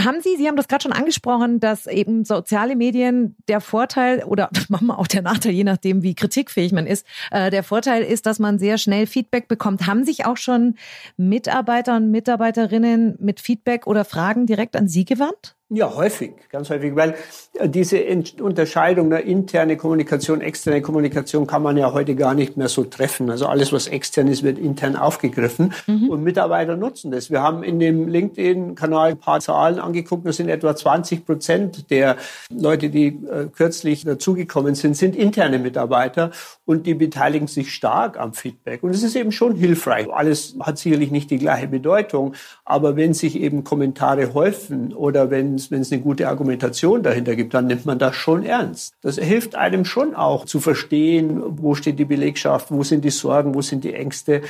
Haben 0.00 0.22
Sie, 0.22 0.36
Sie 0.36 0.48
haben 0.48 0.56
das 0.56 0.68
gerade 0.68 0.82
schon 0.82 0.92
angesprochen, 0.92 1.60
dass 1.60 1.86
eben 1.86 2.24
soziale 2.24 2.76
Medien 2.76 3.36
der 3.46 3.60
Vorteil 3.60 4.24
oder 4.24 4.48
manchmal 4.70 4.96
auch 4.96 5.06
der 5.06 5.20
Nachteil, 5.20 5.52
je 5.52 5.64
nachdem, 5.64 6.02
wie 6.02 6.14
kritikfähig 6.14 6.72
man 6.72 6.86
ist, 6.86 7.06
äh, 7.30 7.50
der 7.50 7.62
Vorteil 7.62 8.02
ist, 8.02 8.24
dass 8.24 8.38
man 8.38 8.58
sehr 8.58 8.78
schnell 8.78 9.06
Feedback 9.06 9.48
bekommt. 9.48 9.86
Haben 9.86 10.04
sich 10.04 10.24
auch 10.24 10.38
schon 10.38 10.76
Mitarbeiter 11.18 11.96
und 11.96 12.10
Mitarbeiterinnen 12.10 13.16
mit 13.20 13.40
Feedback 13.40 13.86
oder 13.86 14.06
Fragen 14.06 14.46
direkt 14.46 14.76
an 14.76 14.88
Sie 14.88 15.04
gewandt? 15.04 15.56
Ja, 15.68 15.92
häufig, 15.96 16.34
ganz 16.52 16.70
häufig, 16.70 16.94
weil 16.94 17.16
äh, 17.54 17.68
diese 17.68 18.00
Unterscheidung 18.40 19.10
der 19.10 19.24
interne 19.24 19.76
Kommunikation, 19.76 20.40
externe 20.40 20.80
Kommunikation 20.80 21.48
kann 21.48 21.60
man 21.60 21.76
ja 21.76 21.92
heute 21.92 22.14
gar 22.14 22.34
nicht 22.34 22.56
mehr 22.56 22.68
so 22.68 22.84
treffen. 22.84 23.30
Also 23.30 23.46
alles, 23.46 23.72
was 23.72 23.88
extern 23.88 24.28
ist, 24.28 24.44
wird 24.44 24.60
intern 24.60 24.94
aufgegriffen 24.94 25.72
mhm. 25.88 26.08
und 26.08 26.22
Mitarbeiter 26.22 26.76
nutzen 26.76 27.10
das. 27.10 27.32
Wir 27.32 27.42
haben 27.42 27.64
in 27.64 27.80
dem 27.80 28.06
LinkedIn-Kanal 28.06 29.10
ein 29.10 29.18
paar 29.18 29.40
Zahlen 29.40 29.80
angeguckt. 29.80 30.24
Das 30.24 30.36
sind 30.36 30.48
etwa 30.48 30.76
20 30.76 31.26
Prozent 31.26 31.90
der 31.90 32.16
Leute, 32.48 32.88
die 32.88 33.08
äh, 33.08 33.48
kürzlich 33.52 34.04
dazugekommen 34.04 34.76
sind, 34.76 34.96
sind 34.96 35.16
interne 35.16 35.58
Mitarbeiter 35.58 36.30
und 36.64 36.86
die 36.86 36.94
beteiligen 36.94 37.48
sich 37.48 37.74
stark 37.74 38.20
am 38.20 38.34
Feedback. 38.34 38.84
Und 38.84 38.90
es 38.90 39.02
ist 39.02 39.16
eben 39.16 39.32
schon 39.32 39.56
hilfreich. 39.56 40.06
Alles 40.12 40.54
hat 40.60 40.78
sicherlich 40.78 41.10
nicht 41.10 41.28
die 41.32 41.38
gleiche 41.38 41.66
Bedeutung, 41.66 42.34
aber 42.64 42.94
wenn 42.94 43.14
sich 43.14 43.40
eben 43.40 43.64
Kommentare 43.64 44.32
häufen 44.32 44.94
oder 44.94 45.28
wenn 45.28 45.55
wenn 45.70 45.80
es 45.80 45.92
eine 45.92 46.02
gute 46.02 46.28
Argumentation 46.28 47.02
dahinter 47.02 47.36
gibt, 47.36 47.54
dann 47.54 47.66
nimmt 47.66 47.86
man 47.86 47.98
das 47.98 48.16
schon 48.16 48.44
ernst. 48.44 48.94
Das 49.02 49.16
hilft 49.16 49.54
einem 49.54 49.84
schon 49.84 50.14
auch 50.14 50.44
zu 50.44 50.60
verstehen, 50.60 51.42
wo 51.44 51.74
steht 51.74 51.98
die 51.98 52.04
Belegschaft, 52.04 52.70
wo 52.70 52.82
sind 52.82 53.04
die 53.04 53.10
Sorgen, 53.10 53.54
wo 53.54 53.62
sind 53.62 53.84
die 53.84 53.94
Ängste, 53.94 54.42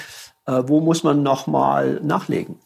äh, 0.46 0.62
wo 0.66 0.80
muss 0.80 1.02
man 1.02 1.22
nochmal 1.22 2.00
nachlegen. 2.02 2.56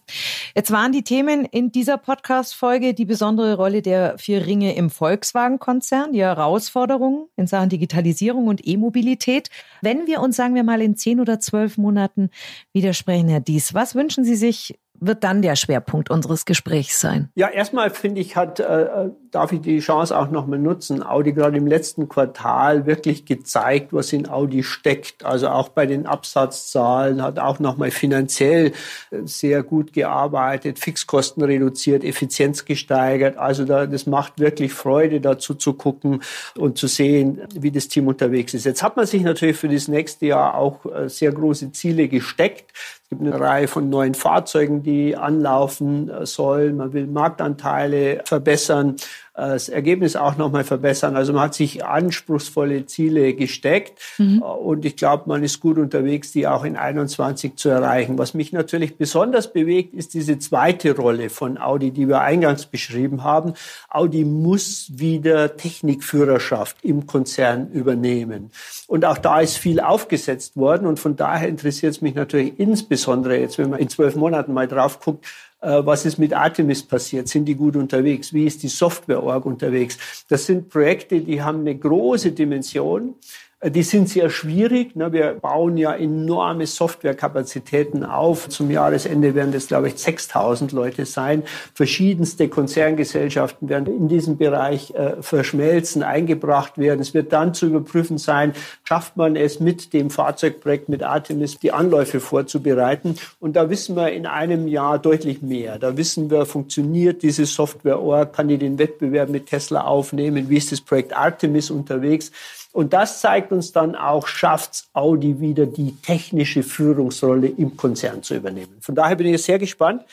Jetzt 0.55 0.71
waren 0.71 0.93
die 0.93 1.03
Themen 1.03 1.45
in 1.45 1.73
dieser 1.73 1.97
Podcast-Folge 1.97 2.95
die 2.95 3.05
besondere 3.05 3.57
Rolle 3.57 3.83
der 3.83 4.19
vier 4.19 4.47
Ringe 4.47 4.75
im 4.75 4.91
Volkswagen-Konzern, 4.91 6.13
die 6.13 6.21
Herausforderungen 6.21 7.27
in 7.37 7.47
Sachen 7.47 7.69
Digitalisierung 7.69 8.49
und 8.49 8.67
E-Mobilität. 8.67 9.49
Wenn 9.81 10.07
wir 10.07 10.21
uns, 10.21 10.37
sagen 10.37 10.55
wir 10.55 10.65
mal, 10.65 10.83
in 10.83 10.97
zehn 10.97 11.21
oder 11.21 11.41
zwölf 11.41 11.79
Monaten 11.79 12.31
widersprechen, 12.73 13.29
Herr 13.29 13.41
Dies, 13.41 13.73
was 13.73 13.95
wünschen 13.95 14.25
Sie 14.25 14.37
sich 14.37 14.79
wird 15.01 15.25
dann 15.25 15.43
der 15.43 15.57
Schwerpunkt 15.57 16.11
unseres 16.11 16.45
Gesprächs 16.45 17.01
sein? 17.01 17.31
Ja, 17.35 17.49
erstmal 17.49 17.91
finde 17.91 18.21
ich, 18.21 18.37
hat, 18.37 18.61
äh, 18.61 19.09
darf 19.31 19.53
ich 19.53 19.61
die 19.61 19.81
Chance 19.81 20.17
auch 20.17 20.31
nochmal 20.31 20.59
nutzen. 20.59 21.03
Audi 21.03 21.33
gerade 21.33 21.57
im 21.57 21.67
letzten 21.67 22.09
Quartal 22.09 22.87
wirklich 22.87 23.25
gezeigt, 23.25 23.93
was 23.93 24.13
in 24.13 24.29
Audi 24.29 24.63
steckt. 24.63 25.25
Also 25.25 25.49
auch 25.49 25.71
bei 25.71 25.87
den 25.87 26.07
Absatzzahlen 26.07 27.23
hat 27.23 27.39
auch 27.39 27.59
nochmal 27.59 27.91
finanziell 27.91 28.73
äh, 29.11 29.19
sehr 29.25 29.63
gut 29.63 29.93
gearbeitet, 29.93 30.79
Fixkosten 30.79 31.43
reduziert, 31.43 32.05
Effizienz 32.05 32.65
gesteigert. 32.65 33.39
Also 33.39 33.65
da, 33.65 33.87
das 33.87 34.07
macht 34.07 34.39
wirklich 34.39 34.73
Freude, 34.73 35.21
dazu 35.21 35.55
zu 35.55 35.73
gucken 35.73 36.23
und 36.57 36.77
zu 36.77 36.87
sehen, 36.87 37.41
wie 37.55 37.71
das 37.71 37.89
Team 37.89 38.07
unterwegs 38.07 38.55
ist. 38.55 38.65
Jetzt 38.65 38.83
hat 38.83 38.97
man 38.97 39.07
sich 39.07 39.23
natürlich 39.23 39.57
für 39.57 39.69
das 39.69 39.89
nächste 39.89 40.27
Jahr 40.27 40.55
auch 40.55 40.85
äh, 40.87 41.09
sehr 41.09 41.33
große 41.33 41.73
Ziele 41.73 42.09
gesteckt. 42.09 42.73
Es 43.13 43.19
gibt 43.19 43.35
eine 43.35 43.41
Reihe 43.41 43.67
von 43.67 43.91
neuen 43.91 44.15
Fahrzeugen, 44.15 44.85
die 44.85 45.17
anlaufen 45.17 46.09
äh, 46.09 46.27
sollen. 46.27 46.77
Man 46.77 46.93
will 46.93 47.09
Marktanteile 47.09 48.23
verbessern 48.25 48.95
das 49.35 49.69
Ergebnis 49.69 50.17
auch 50.17 50.37
nochmal 50.37 50.65
verbessern. 50.65 51.17
Also 51.17 51.33
man 51.33 51.43
hat 51.43 51.55
sich 51.55 51.85
anspruchsvolle 51.85 52.87
Ziele 52.87 53.35
gesteckt 53.35 53.99
mhm. 54.19 54.43
und 54.43 54.85
ich 54.85 54.97
glaube, 54.97 55.25
man 55.27 55.43
ist 55.43 55.61
gut 55.61 55.79
unterwegs, 55.79 56.33
die 56.33 56.47
auch 56.47 56.65
in 56.65 56.77
21 56.77 57.57
zu 57.57 57.69
erreichen. 57.69 58.19
Was 58.19 58.35
mich 58.35 58.53
natürlich 58.53 58.97
besonders 58.97 59.53
bewegt, 59.53 59.95
ist 59.95 60.15
diese 60.15 60.39
zweite 60.39 60.97
Rolle 60.97 61.31
von 61.31 61.59
Audi, 61.59 61.91
die 61.91 62.09
wir 62.09 62.21
eingangs 62.21 62.67
beschrieben 62.67 63.25
haben. 63.25 63.55
Audi 63.89 64.25
muss 64.25 64.91
wieder 64.95 65.57
Technikführerschaft 65.57 66.79
im 66.83 67.07
Konzern 67.07 67.71
übernehmen. 67.71 68.51
Und 68.87 69.05
auch 69.05 69.19
da 69.19 69.41
ist 69.41 69.57
viel 69.57 69.81
aufgesetzt 69.81 70.57
worden 70.57 70.87
und 70.87 70.99
von 70.99 71.17
daher 71.17 71.49
interessiert 71.49 71.95
es 71.95 72.01
mich 72.01 72.15
natürlich 72.15 72.59
insbesondere 72.59 73.39
jetzt, 73.39 73.59
wenn 73.59 73.71
man 73.71 73.81
in 73.81 73.89
zwölf 73.89 74.17
Monaten 74.17 74.53
mal 74.53 74.69
drauf 74.69 75.01
guckt, 75.01 75.25
äh, 75.25 75.50
was 75.61 76.07
ist 76.07 76.19
mit 76.19 76.33
Artemis 76.33 76.83
passiert? 76.83 77.29
Sind 77.29 77.45
die 77.45 77.55
gut 77.55 77.77
unterwegs? 77.77 78.33
Wie 78.33 78.47
ist 78.47 78.63
die 78.63 78.69
Software-Org 78.69 79.45
unterwegs? 79.45 79.99
Das 80.29 80.47
sind 80.47 80.69
Projekte, 80.69 81.21
die 81.21 81.43
haben 81.43 81.61
eine 81.61 81.77
große 81.77 82.33
Dimension. 82.33 83.15
Die 83.63 83.83
sind 83.83 84.09
sehr 84.09 84.31
schwierig. 84.31 84.97
Ne? 84.97 85.13
Wir 85.13 85.35
bauen 85.35 85.77
ja 85.77 85.93
enorme 85.93 86.67
Softwarekapazitäten 86.67 88.05
auf. 88.05 88.49
Zum 88.49 88.71
Jahresende 88.71 89.35
werden 89.35 89.53
das, 89.53 89.67
glaube 89.67 89.89
ich, 89.89 89.99
6000 89.99 90.73
Leute 90.73 91.05
sein. 91.05 91.43
Verschiedenste 91.75 92.49
Konzerngesellschaften 92.49 93.69
werden 93.69 93.95
in 93.95 94.09
diesem 94.09 94.39
Bereich 94.39 94.95
äh, 94.95 95.21
verschmelzen, 95.21 96.03
eingebracht 96.03 96.79
werden. 96.79 97.01
Es 97.01 97.13
wird 97.13 97.35
dann 97.35 97.53
zu 97.53 97.67
überprüfen 97.67 98.17
sein, 98.17 98.55
schafft 98.83 99.19
man 99.19 99.37
es 99.37 99.61
mit 99.61 99.93
dem 99.93 100.09
Fahrzeugprojekt, 100.09 100.89
mit 100.89 101.03
Artemis, 101.03 101.59
die 101.59 101.73
Anläufe 101.73 102.21
vorzubereiten. 102.21 103.17
Und 103.41 103.57
da 103.57 103.69
wissen 103.69 103.95
wir 103.95 104.11
in 104.11 104.25
einem 104.25 104.69
Jahr 104.69 104.99
deutlich 104.99 105.43
mehr. 105.43 105.79
Da 105.79 105.99
wissen 105.99 106.31
wir, 106.31 106.47
funktioniert 106.47 107.23
diese 107.23 107.45
Software, 107.45 108.25
kann 108.25 108.49
die 108.49 108.57
den 108.57 108.79
Wettbewerb 108.79 109.29
mit 109.29 109.49
Tesla 109.49 109.83
aufnehmen? 109.83 110.49
Wie 110.49 110.57
ist 110.57 110.73
das 110.73 110.81
Projekt 110.81 111.15
Artemis 111.15 111.71
unterwegs? 111.71 112.33
Und 112.73 112.93
das 112.93 113.21
zeigt 113.21 113.53
uns 113.53 113.73
dann 113.73 113.97
auch, 113.97 114.27
schafft 114.27 114.85
Audi 114.93 115.41
wieder 115.41 115.67
die 115.67 115.97
technische 116.03 116.63
Führungsrolle 116.63 117.49
im 117.49 117.77
Konzern 117.77 118.23
zu 118.23 118.37
übernehmen. 118.37 118.77
Von 118.81 118.95
daher 118.95 119.17
bin 119.17 119.27
ich 119.27 119.43
sehr 119.43 119.59
gespannt. 119.59 120.05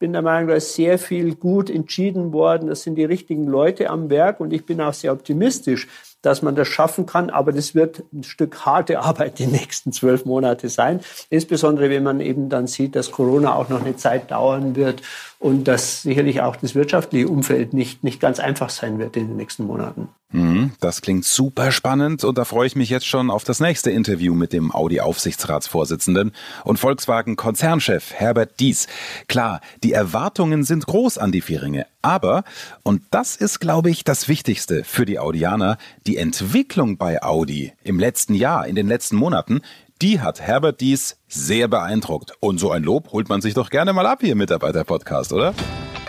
Bin 0.00 0.12
der 0.14 0.22
Meinung, 0.22 0.48
da 0.48 0.54
ist 0.54 0.74
sehr 0.74 0.98
viel 0.98 1.34
gut 1.34 1.68
entschieden 1.68 2.32
worden. 2.32 2.68
Das 2.68 2.82
sind 2.82 2.94
die 2.94 3.04
richtigen 3.04 3.46
Leute 3.46 3.90
am 3.90 4.08
Werk 4.08 4.40
und 4.40 4.52
ich 4.52 4.64
bin 4.64 4.80
auch 4.80 4.94
sehr 4.94 5.12
optimistisch, 5.12 5.88
dass 6.22 6.40
man 6.40 6.56
das 6.56 6.68
schaffen 6.68 7.04
kann. 7.04 7.28
Aber 7.28 7.52
das 7.52 7.74
wird 7.74 8.02
ein 8.12 8.24
Stück 8.24 8.64
harte 8.64 9.00
Arbeit 9.00 9.38
die 9.38 9.46
nächsten 9.46 9.92
zwölf 9.92 10.24
Monate 10.24 10.70
sein. 10.70 11.00
Insbesondere 11.28 11.90
wenn 11.90 12.02
man 12.02 12.20
eben 12.20 12.48
dann 12.48 12.66
sieht, 12.66 12.96
dass 12.96 13.10
Corona 13.10 13.54
auch 13.54 13.68
noch 13.68 13.82
eine 13.82 13.94
Zeit 13.96 14.30
dauern 14.30 14.74
wird 14.74 15.02
und 15.40 15.64
dass 15.64 16.02
sicherlich 16.02 16.42
auch 16.42 16.54
das 16.54 16.74
wirtschaftliche 16.74 17.26
Umfeld 17.26 17.72
nicht, 17.72 18.04
nicht 18.04 18.20
ganz 18.20 18.38
einfach 18.38 18.68
sein 18.68 18.98
wird 18.98 19.16
in 19.16 19.26
den 19.26 19.36
nächsten 19.38 19.64
Monaten. 19.64 20.08
Mhm, 20.32 20.72
das 20.80 21.00
klingt 21.00 21.24
super 21.24 21.72
spannend 21.72 22.24
und 22.24 22.36
da 22.36 22.44
freue 22.44 22.66
ich 22.66 22.76
mich 22.76 22.90
jetzt 22.90 23.06
schon 23.06 23.30
auf 23.30 23.42
das 23.42 23.58
nächste 23.58 23.90
Interview 23.90 24.34
mit 24.34 24.52
dem 24.52 24.70
Audi-Aufsichtsratsvorsitzenden 24.70 26.32
und 26.62 26.78
Volkswagen-Konzernchef 26.78 28.12
Herbert 28.12 28.60
Dies. 28.60 28.86
Klar, 29.28 29.62
die 29.82 29.92
Erwartungen 29.92 30.62
sind 30.62 30.86
groß 30.86 31.16
an 31.16 31.32
die 31.32 31.40
Vieringe, 31.40 31.86
aber, 32.02 32.44
und 32.82 33.02
das 33.10 33.34
ist, 33.34 33.60
glaube 33.60 33.90
ich, 33.90 34.04
das 34.04 34.28
Wichtigste 34.28 34.84
für 34.84 35.06
die 35.06 35.18
Audianer, 35.18 35.78
die 36.06 36.18
Entwicklung 36.18 36.98
bei 36.98 37.22
Audi 37.22 37.72
im 37.82 37.98
letzten 37.98 38.34
Jahr, 38.34 38.66
in 38.66 38.76
den 38.76 38.88
letzten 38.88 39.16
Monaten, 39.16 39.62
die 40.02 40.20
hat 40.20 40.40
Herbert 40.40 40.80
Dies 40.80 41.18
sehr 41.28 41.68
beeindruckt. 41.68 42.32
Und 42.40 42.58
so 42.58 42.70
ein 42.70 42.82
Lob 42.82 43.12
holt 43.12 43.28
man 43.28 43.40
sich 43.40 43.54
doch 43.54 43.70
gerne 43.70 43.92
mal 43.92 44.06
ab 44.06 44.20
hier 44.20 44.32
im 44.32 44.38
Mitarbeiter-Podcast, 44.38 45.32
oder? 45.32 45.54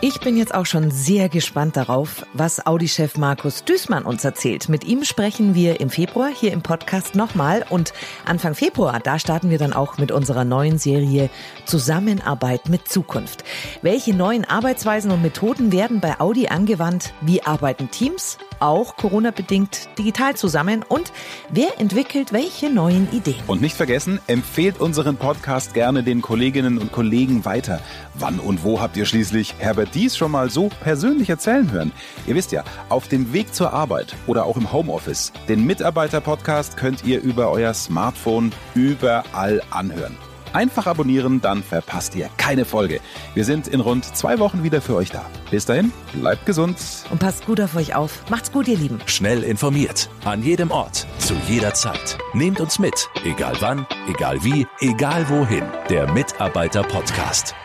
Ich 0.04 0.20
bin 0.20 0.36
jetzt 0.36 0.56
auch 0.56 0.66
schon 0.66 0.90
sehr 0.90 1.30
gespannt 1.30 1.78
darauf, 1.78 2.26
was 2.34 2.66
Audi-Chef 2.66 3.18
Markus 3.18 3.64
Düßmann 3.66 4.04
uns 4.04 4.26
erzählt. 4.26 4.68
Mit 4.68 4.84
ihm 4.84 5.04
sprechen 5.04 5.54
wir 5.54 5.80
im 5.80 5.92
Februar 5.92 6.30
hier 6.34 6.54
im 6.54 6.64
Podcast 6.64 7.14
nochmal 7.14 7.64
und 7.70 7.94
Anfang 8.26 8.56
Februar, 8.56 9.00
da 9.00 9.20
starten 9.20 9.52
wir 9.52 9.60
dann 9.60 9.74
auch 9.74 10.00
mit 10.00 10.12
unserer 10.12 10.44
neuen 10.44 10.80
Serie 10.80 11.30
Zusammenarbeit 11.66 12.68
mit 12.68 12.88
Zukunft. 12.88 13.44
Welche 13.84 14.16
neuen 14.16 14.44
Arbeitsweisen 14.44 15.12
und 15.12 15.22
Methoden 15.22 15.72
werden 15.72 16.00
bei 16.00 16.20
Audi 16.20 16.48
angewandt? 16.48 17.14
Wie 17.22 17.44
arbeiten 17.44 17.92
Teams? 17.92 18.40
Auch 18.62 18.96
Corona-bedingt 18.96 19.90
digital 19.98 20.36
zusammen 20.36 20.86
und 20.88 21.12
wer 21.50 21.80
entwickelt 21.80 22.32
welche 22.32 22.70
neuen 22.70 23.12
Ideen? 23.12 23.42
Und 23.48 23.60
nicht 23.60 23.76
vergessen, 23.76 24.20
empfehlt 24.28 24.80
unseren 24.80 25.18
Podcast 25.18 25.74
gerne 25.74 26.04
den 26.04 26.22
Kolleginnen 26.22 26.78
und 26.78 26.92
Kollegen 26.92 27.44
weiter. 27.44 27.82
Wann 28.14 28.40
und 28.40 28.64
wo 28.64 28.80
habt 28.80 28.96
ihr 28.98 29.06
schließlich 29.06 29.56
Herbert 29.58 29.96
dies 29.96 30.16
schon 30.16 30.30
mal 30.30 30.52
so 30.52 30.70
persönlich 30.82 31.30
erzählen 31.30 31.72
hören. 31.72 31.92
Ihr 32.28 32.36
wisst 32.36 32.52
ja, 32.52 32.64
auf 32.90 33.08
dem 33.08 33.34
Weg 33.34 33.54
zur 33.54 33.74
Arbeit 33.74 34.16
oder 34.28 34.46
auch 34.46 34.58
im 34.58 34.72
Homeoffice, 34.72 35.34
den 35.50 35.66
Mitarbeiter-Podcast 35.66 36.78
könnt 36.78 37.04
ihr 37.04 37.20
über 37.20 37.50
euer 37.50 37.74
Smartphone 37.74 38.52
überall 38.76 39.64
anhören. 39.72 40.16
Einfach 40.54 40.88
abonnieren, 40.88 41.42
dann 41.42 41.64
verpasst 41.64 42.16
ihr 42.16 42.30
keine 42.38 42.66
Folge. 42.66 43.00
Wir 43.34 43.46
sind 43.46 43.68
in 43.68 43.80
rund 43.80 44.04
zwei 44.16 44.40
Wochen 44.40 44.64
wieder 44.64 44.82
für 44.82 44.96
euch 44.96 45.12
da. 45.12 45.26
Bis 45.50 45.66
dahin, 45.66 45.92
bleibt 46.14 46.46
gesund. 46.46 46.78
Und 47.10 47.20
passt 47.20 47.46
gut 47.46 47.62
auf 47.62 47.76
euch 47.76 47.96
auf. 47.96 48.24
Macht's 48.30 48.52
gut, 48.52 48.68
ihr 48.68 48.78
Lieben. 48.78 49.00
Schnell 49.06 49.44
informiert. 49.44 50.10
An 50.26 50.44
jedem 50.44 50.72
Ort. 50.72 51.08
Zu 51.20 51.36
jeder 51.48 51.74
Zeit. 51.74 52.18
Nehmt 52.34 52.60
uns 52.60 52.80
mit. 52.80 53.10
Egal 53.24 53.56
wann, 53.60 53.86
egal 54.10 54.44
wie, 54.44 54.68
egal 54.80 55.30
wohin. 55.30 55.64
Der 55.90 56.12
Mitarbeiter-Podcast. 56.12 57.56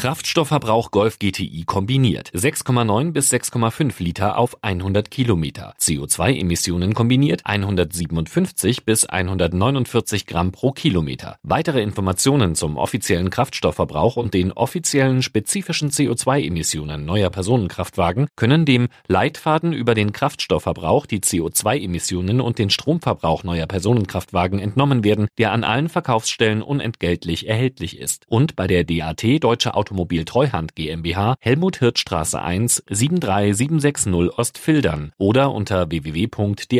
Kraftstoffverbrauch 0.00 0.92
Golf 0.92 1.18
GTI 1.18 1.64
kombiniert. 1.66 2.30
6,9 2.30 3.12
bis 3.12 3.30
6,5 3.30 4.02
Liter 4.02 4.38
auf 4.38 4.56
100 4.62 5.10
Kilometer. 5.10 5.74
CO2-Emissionen 5.78 6.94
kombiniert 6.94 7.42
157 7.44 8.86
bis 8.86 9.04
149 9.04 10.24
Gramm 10.24 10.52
pro 10.52 10.72
Kilometer. 10.72 11.36
Weitere 11.42 11.82
Informationen 11.82 12.54
zum 12.54 12.78
offiziellen 12.78 13.28
Kraftstoffverbrauch 13.28 14.16
und 14.16 14.32
den 14.32 14.52
offiziellen 14.52 15.20
spezifischen 15.20 15.90
CO2-Emissionen 15.90 17.04
neuer 17.04 17.28
Personenkraftwagen 17.28 18.28
können 18.36 18.64
dem 18.64 18.88
Leitfaden 19.06 19.74
über 19.74 19.92
den 19.94 20.12
Kraftstoffverbrauch, 20.12 21.04
die 21.04 21.20
CO2-Emissionen 21.20 22.40
und 22.40 22.58
den 22.58 22.70
Stromverbrauch 22.70 23.44
neuer 23.44 23.66
Personenkraftwagen 23.66 24.60
entnommen 24.60 25.04
werden, 25.04 25.28
der 25.36 25.52
an 25.52 25.62
allen 25.62 25.90
Verkaufsstellen 25.90 26.62
unentgeltlich 26.62 27.46
erhältlich 27.46 27.98
ist. 27.98 28.24
Und 28.28 28.56
bei 28.56 28.66
der 28.66 28.84
DAT 28.84 29.44
Deutsche 29.44 29.74
Auto 29.74 29.89
Automobil 29.90 30.24
Treuhand 30.24 30.76
GmbH, 30.76 31.34
Helmut 31.40 31.78
Hirtstraße 31.78 32.40
1 32.40 32.84
73760 32.88 34.38
Ostfildern 34.38 35.10
oder 35.18 35.50
unter 35.52 35.90
www.dat.de. 35.90 36.70